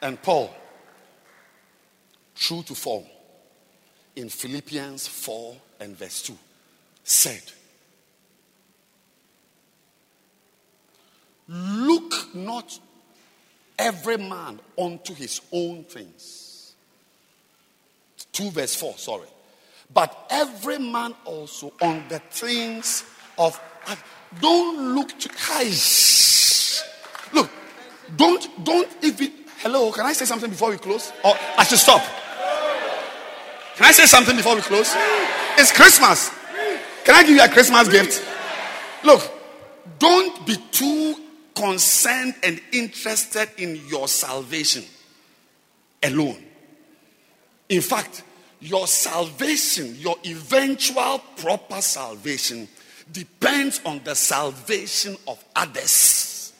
And 0.01 0.21
Paul, 0.21 0.53
true 2.35 2.63
to 2.63 2.75
form, 2.75 3.05
in 4.15 4.29
Philippians 4.29 5.07
4 5.07 5.55
and 5.79 5.97
verse 5.97 6.21
2, 6.23 6.37
said, 7.03 7.41
Look 11.49 12.35
not 12.35 12.79
every 13.77 14.17
man 14.17 14.59
unto 14.77 15.13
his 15.13 15.41
own 15.51 15.83
things. 15.85 16.73
2 18.33 18.51
verse 18.51 18.75
4, 18.75 18.97
sorry. 18.97 19.27
But 19.93 20.27
every 20.29 20.79
man 20.79 21.15
also 21.25 21.73
on 21.81 22.03
the 22.09 22.19
things 22.19 23.03
of. 23.37 23.59
Don't 24.41 24.93
look 24.93 25.17
to. 25.19 25.29
Hi. 25.37 25.63
Look, 27.33 27.49
don't, 28.15 28.65
don't 28.65 28.89
even. 29.01 29.31
Hello, 29.59 29.91
can 29.91 30.05
I 30.05 30.13
say 30.13 30.25
something 30.25 30.49
before 30.49 30.71
we 30.71 30.77
close? 30.77 31.11
Or 31.23 31.33
I 31.57 31.63
should 31.63 31.79
stop? 31.79 32.01
Can 33.75 33.85
I 33.85 33.91
say 33.91 34.05
something 34.05 34.35
before 34.35 34.55
we 34.55 34.61
close? 34.61 34.93
It's 35.57 35.71
Christmas. 35.71 36.29
Can 37.05 37.15
I 37.15 37.23
give 37.23 37.35
you 37.37 37.43
a 37.43 37.47
Christmas 37.47 37.87
gift? 37.87 38.23
Look, 39.03 39.21
don't 39.97 40.45
be 40.45 40.57
too 40.71 41.15
concerned 41.57 42.35
and 42.43 42.61
interested 42.71 43.49
in 43.57 43.81
your 43.87 44.07
salvation 44.07 44.83
alone. 46.03 46.43
In 47.69 47.81
fact, 47.81 48.23
your 48.59 48.87
salvation, 48.87 49.95
your 49.97 50.15
eventual 50.25 51.19
proper 51.37 51.81
salvation, 51.81 52.67
depends 53.11 53.81
on 53.85 54.01
the 54.03 54.13
salvation 54.13 55.17
of 55.27 55.43
others. 55.55 56.53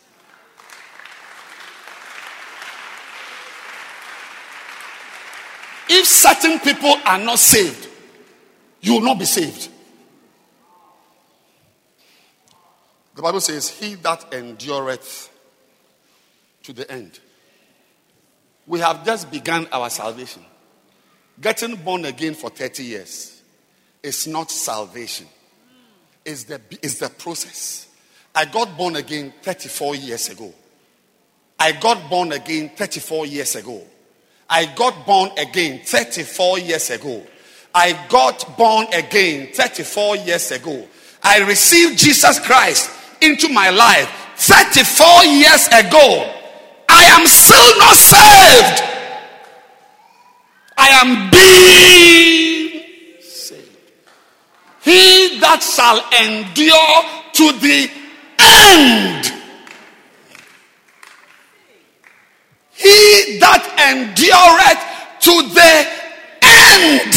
If 5.90 6.06
certain 6.06 6.60
people 6.60 6.96
are 7.06 7.20
not 7.20 7.40
saved, 7.40 7.88
you 8.82 8.94
will 8.94 9.02
not 9.02 9.20
be 9.20 9.26
saved. 9.26 9.70
The 13.18 13.24
Bible 13.24 13.42
says, 13.42 13.68
He 13.70 13.96
that 13.96 14.32
endureth 14.32 15.32
to 16.62 16.72
the 16.72 16.90
end. 16.90 17.20
We 18.68 18.80
have 18.80 19.04
just 19.04 19.32
begun 19.32 19.68
our 19.72 19.90
salvation. 19.90 20.46
Getting 21.42 21.78
born 21.78 22.06
again 22.06 22.36
for 22.36 22.52
30 22.52 22.84
years 22.84 23.42
is 24.04 24.28
not 24.28 24.52
salvation, 24.52 25.26
it's 26.24 26.44
the, 26.44 26.62
it's 26.84 27.00
the 27.00 27.10
process. 27.10 27.88
I 28.36 28.46
got 28.46 28.78
born 28.78 28.96
again 28.98 29.34
34 29.42 29.96
years 29.96 30.30
ago. 30.30 30.54
I 31.58 31.72
got 31.72 32.12
born 32.12 32.34
again 32.34 32.70
34 32.76 33.26
years 33.26 33.56
ago. 33.56 33.82
I 34.48 34.66
got 34.76 35.08
born 35.08 35.32
again 35.40 35.82
34 35.84 36.60
years 36.60 36.92
ago. 36.92 37.26
I 37.74 38.00
got 38.10 38.56
born 38.56 38.86
again 38.94 39.54
34 39.54 40.18
years 40.18 40.52
ago. 40.52 40.88
I 41.24 41.40
received 41.40 41.98
Jesus 41.98 42.40
Christ 42.42 42.92
into 43.22 43.50
my 43.50 43.70
life 43.70 44.10
34 44.38 45.26
years 45.26 45.68
ago, 45.68 46.34
I 46.90 47.04
am 47.18 47.26
still 47.28 47.78
not 47.80 47.96
saved. 47.96 48.84
I 50.78 50.88
am 51.02 51.30
being 51.32 52.84
saved. 53.22 53.80
He 54.84 55.40
that 55.40 55.62
shall 55.64 56.00
endure 56.24 57.04
to 57.34 57.60
the 57.60 57.90
end. 58.40 59.34
He 62.74 63.40
that 63.40 63.64
endureth 63.90 64.98
to 65.22 65.34
the 65.54 65.88
end. 66.42 67.14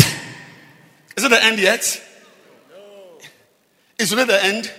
Is 1.16 1.24
it 1.24 1.28
the 1.28 1.44
end 1.44 1.58
yet? 1.58 2.02
Is 3.98 4.12
it 4.12 4.26
the 4.26 4.44
end? 4.44 4.72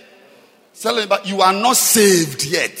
Tell 0.82 0.98
him, 0.98 1.08
but 1.08 1.24
you 1.28 1.40
are 1.40 1.52
not 1.52 1.76
saved 1.76 2.44
yet. 2.44 2.76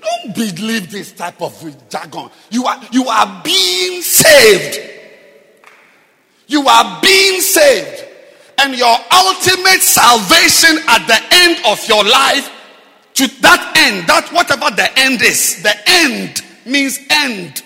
Don't 0.00 0.34
believe 0.34 0.90
this 0.90 1.12
type 1.12 1.42
of 1.42 1.52
jargon. 1.90 2.30
You 2.48 2.64
are, 2.64 2.80
you 2.90 3.06
are 3.08 3.42
being 3.44 4.00
saved. 4.00 4.80
You 6.46 6.66
are 6.66 6.98
being 7.02 7.42
saved. 7.42 8.06
And 8.56 8.74
your 8.74 8.96
ultimate 9.12 9.82
salvation 9.82 10.78
at 10.88 11.06
the 11.06 11.20
end 11.32 11.58
of 11.66 11.86
your 11.86 12.04
life, 12.04 12.50
to 13.16 13.26
that 13.42 13.74
end, 13.76 14.08
that 14.08 14.30
whatever 14.32 14.74
the 14.74 14.88
end 14.98 15.20
is, 15.20 15.62
the 15.62 15.74
end 15.86 16.40
means 16.64 16.98
end. 17.10 17.62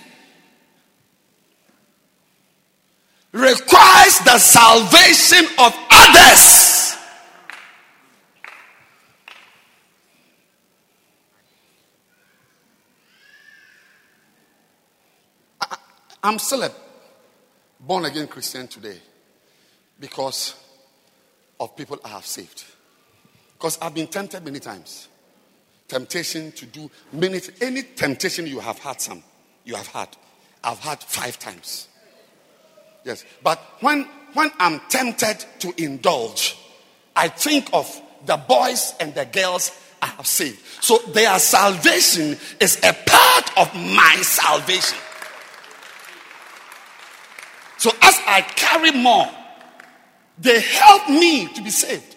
Requires 3.30 4.18
the 4.24 4.36
salvation 4.40 5.46
of 5.60 5.72
others. 5.92 6.85
I'm 16.26 16.40
still 16.40 16.64
a 16.64 16.70
born 17.78 18.04
again 18.04 18.26
Christian 18.26 18.66
today 18.66 18.98
because 20.00 20.56
of 21.60 21.76
people 21.76 22.00
I 22.04 22.08
have 22.08 22.26
saved. 22.26 22.64
Because 23.56 23.78
I've 23.80 23.94
been 23.94 24.08
tempted 24.08 24.44
many 24.44 24.58
times. 24.58 25.06
Temptation 25.86 26.50
to 26.50 26.66
do 26.66 26.90
many, 27.12 27.40
any 27.60 27.82
temptation 27.82 28.44
you 28.48 28.58
have 28.58 28.80
had, 28.80 29.00
some, 29.00 29.22
you 29.64 29.76
have 29.76 29.86
had. 29.86 30.08
I've 30.64 30.80
had 30.80 31.00
five 31.00 31.38
times. 31.38 31.86
Yes. 33.04 33.24
But 33.44 33.60
when, 33.78 34.08
when 34.34 34.50
I'm 34.58 34.80
tempted 34.88 35.44
to 35.60 35.72
indulge, 35.80 36.58
I 37.14 37.28
think 37.28 37.70
of 37.72 38.02
the 38.24 38.36
boys 38.36 38.94
and 38.98 39.14
the 39.14 39.26
girls 39.26 39.70
I 40.02 40.06
have 40.06 40.26
saved. 40.26 40.60
So 40.80 40.98
their 41.12 41.38
salvation 41.38 42.36
is 42.58 42.78
a 42.82 42.92
part 43.06 43.58
of 43.58 43.72
my 43.76 44.16
salvation. 44.22 44.98
So 47.86 47.92
as 48.02 48.20
I 48.26 48.40
carry 48.40 48.90
more, 48.90 49.30
they 50.40 50.58
help 50.58 51.08
me 51.08 51.46
to 51.54 51.62
be 51.62 51.70
saved. 51.70 52.16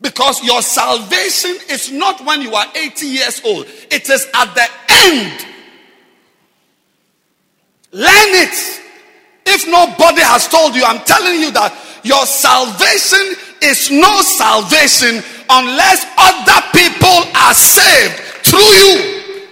Because 0.00 0.44
your 0.44 0.62
salvation 0.62 1.58
is 1.68 1.90
not 1.90 2.24
when 2.24 2.40
you 2.40 2.54
are 2.54 2.66
80 2.72 3.04
years 3.04 3.42
old, 3.44 3.66
it 3.90 4.08
is 4.08 4.28
at 4.32 4.54
the 4.54 4.68
end. 5.08 5.46
Learn 7.90 8.30
it. 8.46 8.80
If 9.44 9.66
nobody 9.66 10.22
has 10.22 10.46
told 10.46 10.76
you, 10.76 10.84
I'm 10.84 11.04
telling 11.04 11.40
you 11.40 11.50
that 11.50 11.74
your 12.04 12.24
salvation 12.26 13.34
is 13.60 13.90
no 13.90 14.22
salvation 14.22 15.20
unless 15.50 16.06
other 16.16 16.62
people 16.70 17.26
are 17.34 17.54
saved 17.54 18.22
through 18.46 18.60
you. 18.60 19.42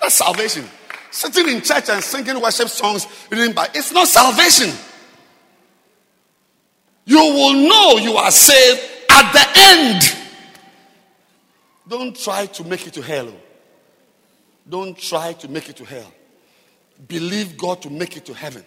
That's 0.00 0.14
salvation. 0.14 0.64
Sitting 1.14 1.48
in 1.48 1.62
church 1.62 1.88
and 1.90 2.02
singing 2.02 2.40
worship 2.42 2.68
songs, 2.68 3.06
by 3.54 3.68
it's 3.72 3.92
not 3.92 4.08
salvation. 4.08 4.68
You 7.04 7.18
will 7.18 7.52
know 7.68 7.98
you 7.98 8.16
are 8.16 8.32
saved 8.32 8.80
at 9.08 9.32
the 9.32 9.46
end. 9.56 10.16
Don't 11.86 12.18
try 12.18 12.46
to 12.46 12.64
make 12.64 12.88
it 12.88 12.94
to 12.94 13.00
hell. 13.00 13.32
Don't 14.68 14.98
try 14.98 15.34
to 15.34 15.46
make 15.48 15.68
it 15.68 15.76
to 15.76 15.84
hell. 15.84 16.12
Believe 17.06 17.56
God 17.56 17.80
to 17.82 17.90
make 17.90 18.16
it 18.16 18.26
to 18.26 18.34
heaven. 18.34 18.64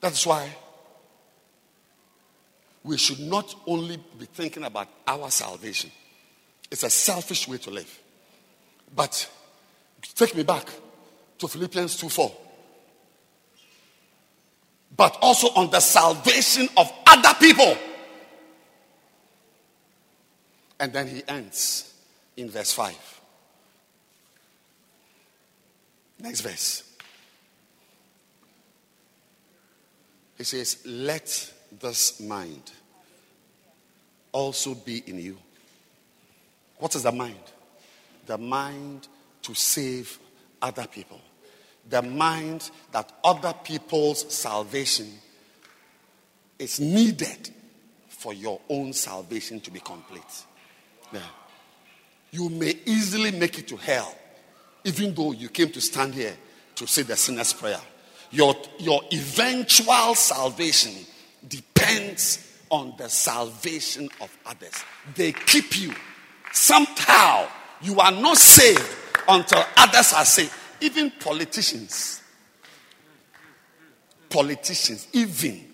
That's 0.00 0.24
why 0.24 0.50
we 2.84 2.96
should 2.96 3.18
not 3.18 3.56
only 3.66 3.96
be 4.20 4.26
thinking 4.26 4.62
about 4.62 4.86
our 5.08 5.32
salvation 5.32 5.90
it's 6.74 6.82
a 6.82 6.90
selfish 6.90 7.46
way 7.46 7.56
to 7.58 7.70
live. 7.70 8.00
But 8.96 9.30
take 10.16 10.34
me 10.34 10.42
back 10.42 10.68
to 11.38 11.46
Philippians 11.46 11.96
2 11.96 12.08
4. 12.08 12.32
But 14.96 15.16
also 15.22 15.50
on 15.54 15.70
the 15.70 15.78
salvation 15.78 16.68
of 16.76 16.92
other 17.06 17.32
people. 17.38 17.78
And 20.80 20.92
then 20.92 21.06
he 21.06 21.22
ends 21.28 21.94
in 22.36 22.50
verse 22.50 22.72
5. 22.72 23.20
Next 26.18 26.40
verse. 26.40 26.82
He 30.38 30.42
says, 30.42 30.78
Let 30.84 31.52
this 31.80 32.18
mind 32.18 32.72
also 34.32 34.74
be 34.74 35.04
in 35.06 35.20
you 35.20 35.38
what 36.78 36.94
is 36.94 37.02
the 37.02 37.12
mind? 37.12 37.38
The 38.26 38.38
mind 38.38 39.08
to 39.42 39.54
save 39.54 40.18
other 40.60 40.86
people. 40.86 41.20
The 41.88 42.02
mind 42.02 42.70
that 42.92 43.12
other 43.22 43.54
people's 43.64 44.32
salvation 44.32 45.08
is 46.58 46.80
needed 46.80 47.50
for 48.08 48.32
your 48.32 48.60
own 48.70 48.92
salvation 48.92 49.60
to 49.60 49.70
be 49.70 49.80
complete. 49.80 50.44
Yeah. 51.12 51.20
You 52.30 52.48
may 52.48 52.74
easily 52.86 53.30
make 53.30 53.58
it 53.58 53.68
to 53.68 53.76
hell, 53.76 54.16
even 54.82 55.14
though 55.14 55.32
you 55.32 55.48
came 55.50 55.70
to 55.70 55.80
stand 55.80 56.14
here 56.14 56.34
to 56.76 56.86
say 56.86 57.02
the 57.02 57.16
sinner's 57.16 57.52
prayer. 57.52 57.80
Your, 58.30 58.56
your 58.78 59.02
eventual 59.12 60.14
salvation 60.14 60.92
depends 61.46 62.58
on 62.70 62.94
the 62.96 63.08
salvation 63.08 64.08
of 64.20 64.36
others. 64.46 64.82
They 65.14 65.32
keep 65.32 65.78
you 65.78 65.92
Somehow, 66.54 67.48
you 67.82 67.98
are 67.98 68.12
not 68.12 68.36
saved 68.36 68.88
until 69.28 69.64
others 69.76 70.12
are 70.12 70.24
saved. 70.24 70.52
Even 70.80 71.10
politicians. 71.10 72.22
Politicians, 74.30 75.08
even 75.12 75.64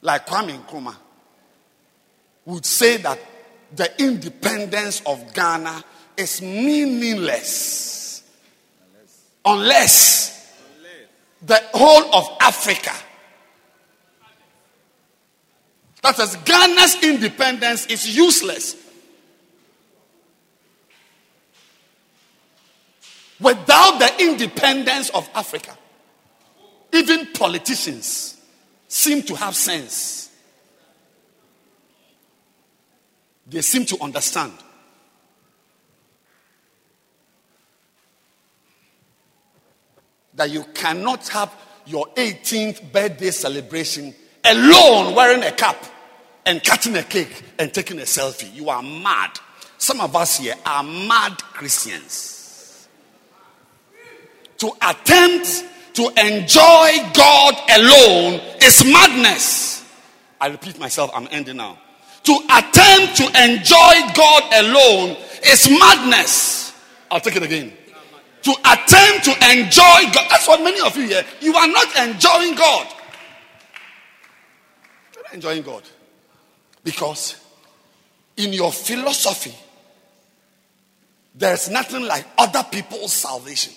like 0.00 0.24
Kwame 0.26 0.64
Nkrumah, 0.64 0.94
would 2.44 2.64
say 2.64 2.98
that 2.98 3.18
the 3.74 4.00
independence 4.00 5.02
of 5.04 5.34
Ghana 5.34 5.82
is 6.16 6.40
meaningless 6.40 8.22
unless 9.44 10.54
the 11.42 11.60
whole 11.74 12.14
of 12.14 12.36
Africa. 12.40 12.92
That 16.02 16.16
is, 16.20 16.36
Ghana's 16.36 17.02
independence 17.02 17.86
is 17.86 18.16
useless 18.16 18.76
Without 23.40 23.98
the 23.98 24.22
independence 24.22 25.08
of 25.10 25.28
Africa, 25.34 25.76
even 26.92 27.26
politicians 27.32 28.36
seem 28.86 29.22
to 29.22 29.34
have 29.34 29.56
sense. 29.56 30.30
They 33.46 33.62
seem 33.62 33.86
to 33.86 34.02
understand. 34.02 34.52
That 40.34 40.50
you 40.50 40.64
cannot 40.74 41.26
have 41.28 41.54
your 41.86 42.06
18th 42.08 42.92
birthday 42.92 43.30
celebration 43.30 44.14
alone 44.44 45.14
wearing 45.14 45.42
a 45.42 45.52
cap 45.52 45.84
and 46.44 46.62
cutting 46.62 46.96
a 46.96 47.02
cake 47.02 47.42
and 47.58 47.72
taking 47.72 47.98
a 47.98 48.02
selfie. 48.02 48.52
You 48.54 48.68
are 48.68 48.82
mad. 48.82 49.38
Some 49.78 50.00
of 50.00 50.14
us 50.14 50.38
here 50.38 50.54
are 50.64 50.82
mad 50.82 51.38
Christians 51.38 52.39
to 54.60 54.70
attempt 54.82 55.64
to 55.94 56.02
enjoy 56.20 57.10
God 57.14 57.54
alone 57.70 58.40
is 58.62 58.84
madness. 58.84 59.84
I 60.38 60.48
repeat 60.48 60.78
myself, 60.78 61.10
I'm 61.14 61.26
ending 61.30 61.56
now. 61.56 61.78
To 62.24 62.32
attempt 62.44 63.16
to 63.16 63.24
enjoy 63.42 63.94
God 64.14 64.42
alone 64.52 65.16
is 65.44 65.68
madness. 65.70 66.74
I'll 67.10 67.20
take 67.20 67.36
it 67.36 67.42
again. 67.42 67.72
To 68.42 68.50
attempt 68.50 69.24
to 69.24 69.32
enjoy 69.50 70.12
God. 70.12 70.26
That's 70.30 70.46
what 70.46 70.62
many 70.62 70.80
of 70.80 70.94
you 70.96 71.04
here, 71.04 71.24
you 71.40 71.54
are 71.54 71.66
not 71.66 71.96
enjoying 72.08 72.54
God. 72.54 72.86
You're 75.14 75.24
not 75.24 75.34
enjoying 75.34 75.62
God. 75.62 75.82
Because 76.84 77.36
in 78.36 78.52
your 78.52 78.72
philosophy, 78.72 79.54
there's 81.34 81.70
nothing 81.70 82.02
like 82.02 82.26
other 82.36 82.64
people's 82.70 83.14
salvation. 83.14 83.72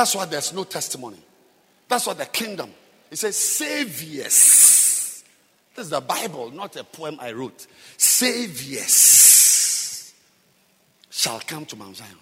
That's 0.00 0.14
why 0.14 0.24
there's 0.24 0.54
no 0.54 0.64
testimony. 0.64 1.18
That's 1.86 2.06
why 2.06 2.14
the 2.14 2.24
kingdom. 2.24 2.70
It 3.10 3.18
says 3.18 3.36
saviors. 3.36 5.22
This 5.74 5.84
is 5.84 5.90
the 5.90 6.00
Bible, 6.00 6.50
not 6.52 6.74
a 6.76 6.84
poem 6.84 7.18
I 7.20 7.32
wrote. 7.32 7.66
Saviors 7.98 8.94
shall 11.10 11.38
come 11.40 11.66
to 11.66 11.76
Mount 11.76 11.98
Zion. 11.98 12.16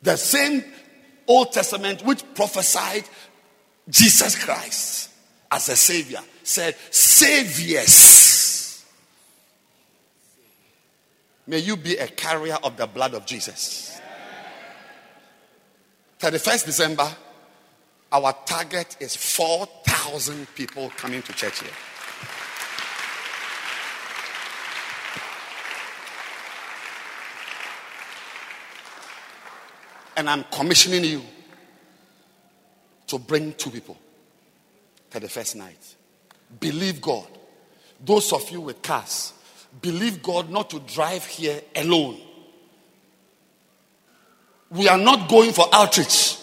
The 0.00 0.16
same 0.16 0.62
Old 1.26 1.50
Testament 1.50 2.04
which 2.04 2.22
prophesied 2.36 3.02
Jesus 3.88 4.36
Christ 4.44 5.10
as 5.50 5.68
a 5.70 5.74
savior 5.74 6.20
said, 6.44 6.76
Saviors. 6.92 8.84
May 11.48 11.58
you 11.58 11.76
be 11.76 11.96
a 11.96 12.06
carrier 12.06 12.58
of 12.62 12.76
the 12.76 12.86
blood 12.86 13.14
of 13.14 13.26
Jesus. 13.26 13.99
31st 16.20 16.66
December, 16.66 17.16
our 18.12 18.34
target 18.44 18.94
is 19.00 19.16
4,000 19.16 20.54
people 20.54 20.90
coming 20.98 21.22
to 21.22 21.32
church 21.32 21.60
here. 21.60 21.70
And 30.18 30.28
I'm 30.28 30.44
commissioning 30.52 31.04
you 31.04 31.22
to 33.06 33.18
bring 33.18 33.54
two 33.54 33.70
people 33.70 33.96
to 35.12 35.20
the 35.20 35.28
first 35.28 35.56
night. 35.56 35.96
Believe 36.60 37.00
God. 37.00 37.28
Those 38.04 38.30
of 38.34 38.50
you 38.50 38.60
with 38.60 38.82
cars, 38.82 39.32
believe 39.80 40.22
God 40.22 40.50
not 40.50 40.68
to 40.68 40.80
drive 40.80 41.24
here 41.24 41.62
alone. 41.76 42.20
We 44.70 44.88
are 44.88 44.98
not 44.98 45.28
going 45.28 45.52
for 45.52 45.66
outreach. 45.72 46.36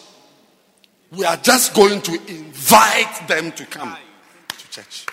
We 1.11 1.23
are 1.23 1.37
just 1.37 1.73
going 1.73 2.01
to 2.01 2.13
invite 2.27 3.27
them 3.27 3.53
to 3.53 3.65
come 3.65 3.95
to 4.49 4.69
church. 4.69 5.05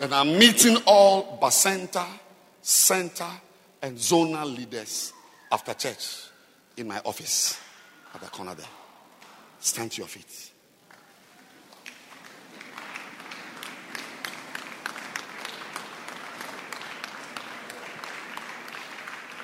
And 0.00 0.14
I'm 0.14 0.38
meeting 0.38 0.78
all 0.86 1.38
Bacenta, 1.40 2.06
Center, 2.62 3.28
and 3.82 3.98
zonal 3.98 4.56
leaders 4.56 5.12
after 5.50 5.74
church 5.74 6.28
in 6.78 6.88
my 6.88 7.00
office 7.04 7.60
at 8.14 8.22
the 8.22 8.28
corner 8.28 8.54
there. 8.54 8.66
Stand 9.60 9.92
to 9.92 9.98
your 9.98 10.08
feet. 10.08 10.50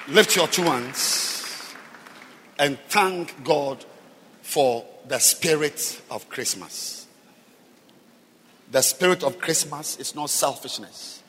Lift 0.09 0.37
your 0.37 0.49
two 0.49 0.63
hands 0.63 1.38
and 2.59 2.79
thank 2.89 3.45
God 3.45 3.85
for 4.43 4.85
the 5.07 5.19
spirit 5.19 6.01
of 6.11 6.29
Christmas. 6.29 7.07
The 8.71 8.83
spirit 8.83 9.23
of 9.23 9.39
Christmas 9.39 9.97
is 9.97 10.15
not 10.15 10.31
selfishness. 10.31 11.23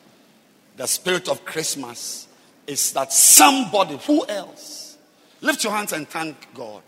The 0.76 0.86
spirit 0.86 1.28
of 1.28 1.44
Christmas 1.44 2.28
is 2.66 2.92
that 2.92 3.12
somebody, 3.12 3.96
who 4.06 4.26
else? 4.26 4.98
Lift 5.40 5.64
your 5.64 5.72
hands 5.72 5.92
and 5.92 6.08
thank 6.08 6.36
God 6.54 6.82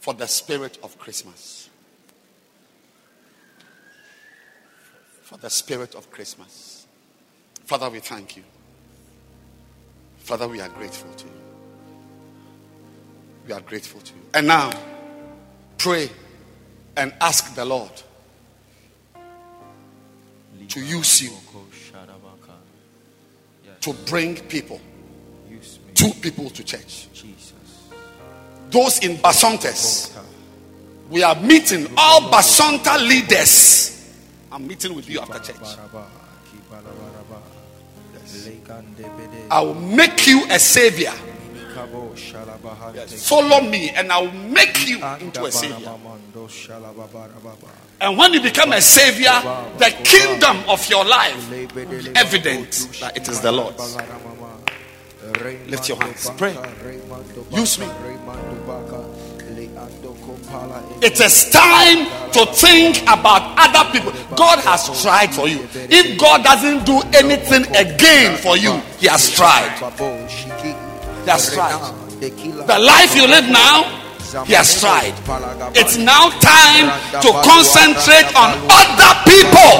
for 0.00 0.14
the 0.14 0.26
spirit 0.26 0.78
of 0.82 0.98
Christmas. 0.98 1.68
For 5.22 5.38
the 5.38 5.50
spirit 5.50 5.94
of 5.94 6.10
Christmas. 6.10 6.86
Father, 7.64 7.88
we 7.88 8.00
thank 8.00 8.36
you. 8.36 8.42
Father, 10.18 10.48
we 10.48 10.60
are 10.60 10.68
grateful 10.68 11.12
to 11.14 11.26
you. 11.26 11.53
We 13.46 13.52
are 13.52 13.60
grateful 13.60 14.00
to 14.00 14.14
you. 14.14 14.20
And 14.32 14.46
now, 14.46 14.72
pray 15.78 16.10
and 16.96 17.12
ask 17.20 17.54
the 17.54 17.64
Lord 17.64 17.90
to 20.68 20.80
use 20.80 21.22
you 21.22 21.30
to 23.80 23.92
bring 24.06 24.36
people, 24.48 24.80
two 25.94 26.10
people 26.22 26.48
to 26.48 26.64
church. 26.64 27.08
Jesus, 27.12 27.52
those 28.70 28.98
in 29.00 29.16
Bacentas, 29.18 30.16
we 31.10 31.22
are 31.22 31.34
meeting 31.34 31.86
all 31.98 32.22
Bacenta 32.30 32.96
leaders. 32.98 34.10
I'm 34.50 34.66
meeting 34.66 34.94
with 34.94 35.08
you 35.10 35.20
after 35.20 35.52
church. 35.52 35.76
I 39.50 39.60
will 39.60 39.74
make 39.74 40.26
you 40.26 40.46
a 40.48 40.58
savior. 40.58 41.12
Yes. 42.94 43.28
Follow 43.28 43.60
me, 43.60 43.90
and 43.90 44.10
I 44.12 44.22
will 44.22 44.32
make 44.32 44.88
you 44.88 44.96
into 45.20 45.44
a 45.44 45.52
savior. 45.52 45.90
And 48.00 48.18
when 48.18 48.32
you 48.34 48.40
become 48.40 48.72
a 48.72 48.80
savior, 48.80 49.32
the 49.78 49.90
kingdom 50.04 50.58
of 50.68 50.88
your 50.88 51.04
life 51.04 51.50
will 51.50 51.86
be 51.86 52.10
evident 52.14 52.88
that 53.00 53.16
it 53.16 53.28
is 53.28 53.40
the 53.40 53.52
Lord's. 53.52 53.96
Lift 55.68 55.88
your 55.88 55.98
hands. 56.02 56.30
Pray. 56.36 56.54
Use 57.50 57.78
me. 57.78 57.86
It 61.02 61.20
is 61.20 61.50
time 61.50 62.06
to 62.32 62.46
think 62.52 63.02
about 63.02 63.54
other 63.58 63.90
people. 63.92 64.12
God 64.36 64.58
has 64.60 65.02
tried 65.02 65.32
for 65.32 65.48
you. 65.48 65.66
If 65.74 66.18
God 66.20 66.44
doesn't 66.44 66.84
do 66.84 67.00
anything 67.14 67.64
again 67.76 68.36
for 68.36 68.56
you, 68.56 68.80
He 68.98 69.06
has 69.06 69.30
tried. 69.30 69.72
He 71.24 71.30
has 71.30 71.52
tried. 71.54 71.80
The 72.66 72.78
life 72.78 73.16
you 73.16 73.26
live 73.26 73.48
now, 73.50 73.84
He 74.46 74.54
has 74.54 74.80
tried. 74.80 75.14
It's 75.74 75.96
now 75.96 76.30
time 76.40 76.90
to 77.22 77.28
concentrate 77.42 78.28
on 78.34 78.50
other 78.70 79.12
people. 79.24 79.72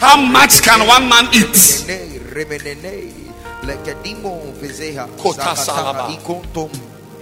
How 0.00 0.16
much 0.16 0.60
can 0.62 0.86
one 0.86 1.08
man 1.08 1.28
eat? 1.32 1.56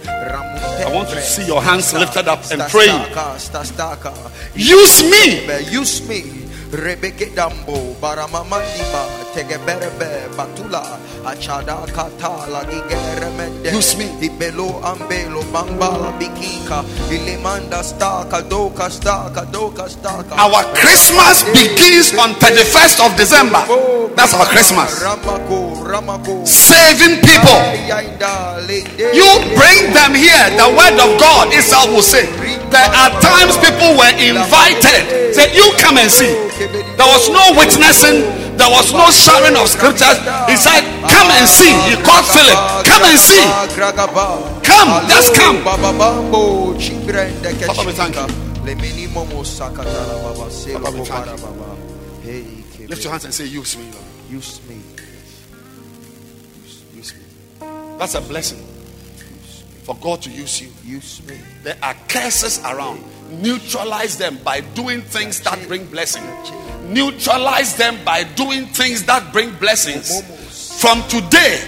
I 0.05 0.91
want 0.93 1.09
to 1.09 1.21
see 1.21 1.45
your 1.47 1.61
hands 1.63 1.93
lifted 1.93 2.27
up 2.27 2.39
and 2.51 2.61
praying. 2.69 3.01
Use 4.55 5.03
me. 5.03 5.45
Use 5.71 6.01
me. 6.07 6.44
Rebeke 6.75 7.31
Dambo, 7.33 7.95
Baramamandima, 8.01 9.07
Tegeberebe, 9.33 10.27
Batula, 10.35 10.83
Achada 11.23 11.85
Katala, 11.87 12.65
Gigeremende, 12.67 13.71
Use 13.71 13.95
me. 13.97 14.05
Ibelo 14.27 14.81
Ambelo, 14.83 15.41
Bambala, 15.53 16.11
Bikika, 16.19 16.83
Ilimanda 17.09 17.81
Staka, 17.81 18.41
Doka 18.49 18.89
Staka, 18.89 19.49
Doka 19.51 19.87
Staka. 19.87 20.35
Our 20.37 20.63
Christmas 20.75 21.43
begins 21.53 22.13
on 22.19 22.35
31st 22.43 22.99
of 23.05 23.15
December. 23.17 23.63
Oh, 23.69 24.11
That's 24.15 24.33
our 24.33 24.45
Christmas. 24.45 24.99
Saving 26.45 27.21
people. 27.23 27.59
You 29.15 29.29
bring 29.55 29.93
them 29.95 30.13
here. 30.13 30.45
The 30.59 30.67
word 30.75 30.99
of 30.99 31.19
God 31.19 31.53
itself 31.53 31.87
will 31.87 32.01
say. 32.01 32.25
There 32.69 32.89
are 32.91 33.11
times 33.21 33.55
people 33.63 33.95
were 33.95 34.11
invited. 34.19 35.33
Say, 35.35 35.55
you 35.55 35.71
come 35.79 35.97
and 35.97 36.11
see. 36.11 36.44
There 36.55 37.09
was 37.11 37.27
no 37.29 37.51
witnessing. 37.59 38.23
There 38.55 38.69
was 38.71 38.91
no 38.93 39.11
sharing 39.11 39.57
of 39.59 39.67
scriptures. 39.67 40.17
He 40.47 40.55
said, 40.55 40.81
come 41.11 41.27
and 41.31 41.47
see. 41.47 41.75
He 41.91 41.95
called 42.01 42.25
Philip. 42.31 42.55
Come 42.87 43.03
and 43.03 43.19
see. 43.19 43.43
Come, 44.63 45.07
just 45.09 45.35
come. 45.35 45.61
Father, 45.63 45.91
we 47.85 47.91
thank 47.91 48.15
you. 48.15 48.27
Father, 50.73 50.91
we 50.91 51.05
thank 51.05 51.25
you. 52.25 52.87
Lift 52.87 53.03
your 53.03 53.11
hands 53.11 53.25
and 53.25 53.33
say, 53.33 53.45
use 53.45 53.75
me, 53.77 53.91
Lord. 53.91 54.05
Use 54.29 54.61
me. 54.69 54.81
Use 56.95 57.13
me. 57.13 57.21
That's 57.97 58.15
a 58.15 58.21
blessing 58.21 58.63
for 59.83 59.95
God 59.95 60.21
to 60.23 60.29
use 60.31 60.61
you. 60.61 60.71
Use 60.83 61.21
me. 61.27 61.37
There 61.63 61.77
are 61.83 61.95
curses 62.07 62.59
around. 62.63 63.03
Neutralize 63.29 64.17
them 64.17 64.37
by 64.43 64.61
doing 64.61 65.01
things 65.01 65.41
that 65.41 65.67
bring 65.67 65.85
blessing. 65.87 66.23
Neutralize 66.93 67.75
them 67.75 67.97
by 68.05 68.23
doing 68.23 68.67
things 68.67 69.03
that 69.05 69.33
bring 69.33 69.51
blessings. 69.55 70.21
From 70.79 71.01
today, 71.07 71.61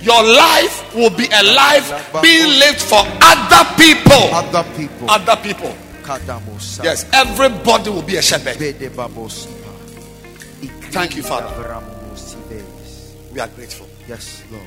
your 0.00 0.22
life 0.22 0.94
will 0.94 1.10
be 1.10 1.26
a 1.26 1.42
life 1.42 2.12
being 2.22 2.48
lived 2.48 2.80
for 2.80 3.02
other 3.20 3.64
people. 3.76 4.32
Other 4.32 4.64
people. 4.76 5.10
Other 5.10 5.36
people. 5.42 5.74
Yes, 6.82 7.06
everybody 7.12 7.90
will 7.90 8.02
be 8.02 8.16
a 8.16 8.22
shepherd. 8.22 8.56
Thank 10.90 11.16
you, 11.16 11.22
Father. 11.22 11.80
We 13.32 13.40
are 13.40 13.48
grateful. 13.48 13.88
Yes, 14.08 14.42
Lord. 14.50 14.64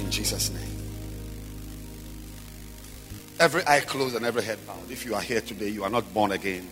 In 0.00 0.10
Jesus' 0.10 0.50
name. 0.50 0.67
Every 3.40 3.62
eye 3.66 3.80
closed 3.80 4.16
and 4.16 4.26
every 4.26 4.42
head 4.42 4.58
bowed. 4.66 4.90
If 4.90 5.04
you 5.04 5.14
are 5.14 5.20
here 5.20 5.40
today, 5.40 5.68
you 5.68 5.84
are 5.84 5.90
not 5.90 6.12
born 6.12 6.32
again. 6.32 6.68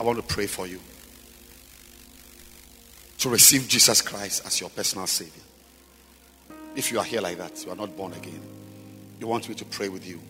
I 0.00 0.04
want 0.04 0.18
to 0.18 0.34
pray 0.34 0.46
for 0.46 0.66
you 0.66 0.80
to 3.18 3.28
receive 3.28 3.68
Jesus 3.68 4.00
Christ 4.02 4.46
as 4.46 4.60
your 4.60 4.70
personal 4.70 5.06
Savior. 5.06 5.42
If 6.74 6.92
you 6.92 6.98
are 6.98 7.04
here 7.04 7.20
like 7.20 7.38
that, 7.38 7.64
you 7.64 7.72
are 7.72 7.76
not 7.76 7.96
born 7.96 8.12
again. 8.12 8.40
You 9.18 9.26
want 9.26 9.48
me 9.48 9.54
to 9.54 9.64
pray 9.64 9.88
with 9.88 10.06
you 10.06 10.20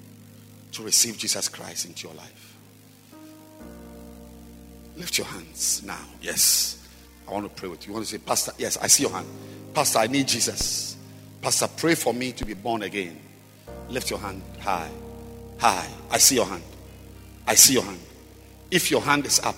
to 0.73 0.83
receive 0.83 1.19
Jesus 1.19 1.49
Christ 1.49 1.87
into 1.87 2.07
your 2.07 2.17
life. 2.17 2.57
Lift 4.97 5.19
your 5.19 5.27
hands 5.27 5.83
now. 5.85 5.99
Yes. 6.23 6.89
I 7.29 7.33
want 7.33 7.45
to 7.45 7.61
pray 7.61 7.69
with 7.69 7.85
you. 7.85 7.89
You 7.91 7.95
want 7.95 8.07
to 8.07 8.13
say, 8.13 8.19
Pastor, 8.19 8.53
yes, 8.59 8.77
I 8.79 8.87
see 8.87 9.03
your 9.03 9.13
hand. 9.13 9.27
Pastor, 9.75 9.99
I 9.99 10.07
need 10.07 10.29
Jesus. 10.29 10.97
Pastor, 11.43 11.69
pray 11.77 11.95
for 11.95 12.15
me 12.15 12.33
to 12.33 12.45
be 12.45 12.55
born 12.55 12.83
again. 12.83 13.19
Lift 13.89 14.11
your 14.11 14.19
hand 14.21 14.43
high. 14.61 14.91
High. 15.59 15.89
I 16.11 16.19
see 16.19 16.37
your 16.37 16.47
hand. 16.47 16.63
I 17.47 17.55
see 17.55 17.75
your 17.75 17.83
hand. 17.83 18.01
If 18.71 18.91
your 18.91 19.01
hand 19.01 19.27
is 19.27 19.41
up, 19.41 19.57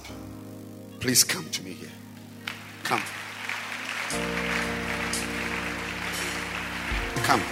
please 1.01 1.25
come 1.25 1.49
to 1.51 1.63
me 1.63 1.73
here. 1.73 1.89
Come. 2.85 3.03
Come. 7.25 7.43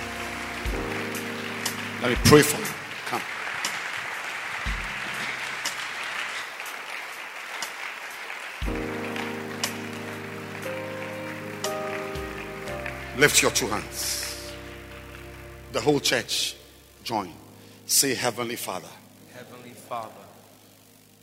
Let 2.03 2.11
me 2.11 2.17
pray 2.25 2.43
for 2.43 2.59
you. 2.61 2.67
Come. 3.07 3.23
Lift 13.19 13.43
your 13.43 13.51
two 13.51 13.67
hands. 13.67 14.53
The 15.73 15.81
whole 15.81 16.01
church 16.01 16.57
join. 17.03 17.33
Say, 17.87 18.15
Heavenly 18.15 18.57
Father, 18.57 18.89
Heavenly 19.35 19.71
Father, 19.71 20.11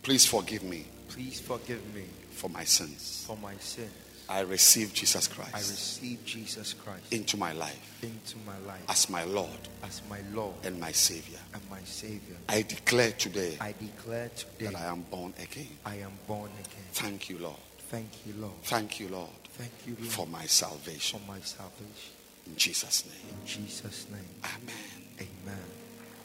please 0.01 0.25
forgive 0.25 0.63
me 0.63 0.85
please 1.09 1.39
forgive 1.39 1.81
me 1.93 2.05
for 2.31 2.49
my 2.49 2.63
sins. 2.63 3.23
for 3.27 3.37
my 3.37 3.55
sins. 3.57 3.91
I 4.29 4.39
receive 4.39 4.93
Jesus 4.93 5.27
Christ. 5.27 5.53
I 5.53 5.59
receive 5.59 6.23
Jesus 6.25 6.73
Christ 6.73 7.11
into 7.11 7.35
my 7.37 7.51
life 7.51 7.99
into 8.01 8.37
my 8.47 8.57
life 8.65 8.81
as 8.89 9.09
my 9.09 9.25
Lord 9.25 9.59
as 9.83 10.01
my 10.09 10.19
Lord 10.33 10.55
and 10.63 10.79
my 10.79 10.91
Savior. 10.93 11.39
and 11.53 11.61
my 11.69 11.81
Savior. 11.83 12.37
I 12.47 12.61
declare 12.61 13.11
today 13.11 13.57
I 13.59 13.73
declare 13.79 14.29
today 14.29 14.65
that 14.71 14.75
I 14.75 14.85
am 14.85 15.01
born 15.11 15.33
again. 15.41 15.67
I 15.85 15.95
am 15.97 16.13
born 16.27 16.49
again. 16.51 16.87
Thank 16.93 17.29
you, 17.29 17.39
Lord. 17.39 17.59
Thank 17.89 18.25
you, 18.25 18.33
Lord. 18.39 18.53
Thank 18.63 18.99
you, 19.01 19.09
Lord, 19.09 19.29
Thank 19.51 19.71
you, 19.85 19.95
Lord, 19.99 20.11
for 20.11 20.25
my 20.27 20.45
salvation. 20.45 21.19
for 21.19 21.27
my 21.31 21.39
salvation. 21.41 22.13
In 22.47 22.55
Jesus' 22.55 23.05
name. 23.05 23.35
In 23.41 23.45
Jesus' 23.45 24.07
name, 24.09 24.25
Amen. 24.43 25.27
amen. 25.45 25.82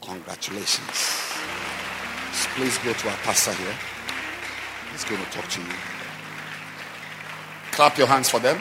Congratulations. 0.08 0.88
Please 2.56 2.78
go 2.78 2.94
to 2.94 3.08
our 3.10 3.16
pastor 3.18 3.52
here. 3.52 3.74
He's 4.90 5.04
going 5.04 5.22
to 5.22 5.30
talk 5.30 5.46
to 5.50 5.60
you. 5.60 5.68
Clap 7.72 7.98
your 7.98 8.06
hands 8.06 8.30
for 8.30 8.40
them. 8.40 8.58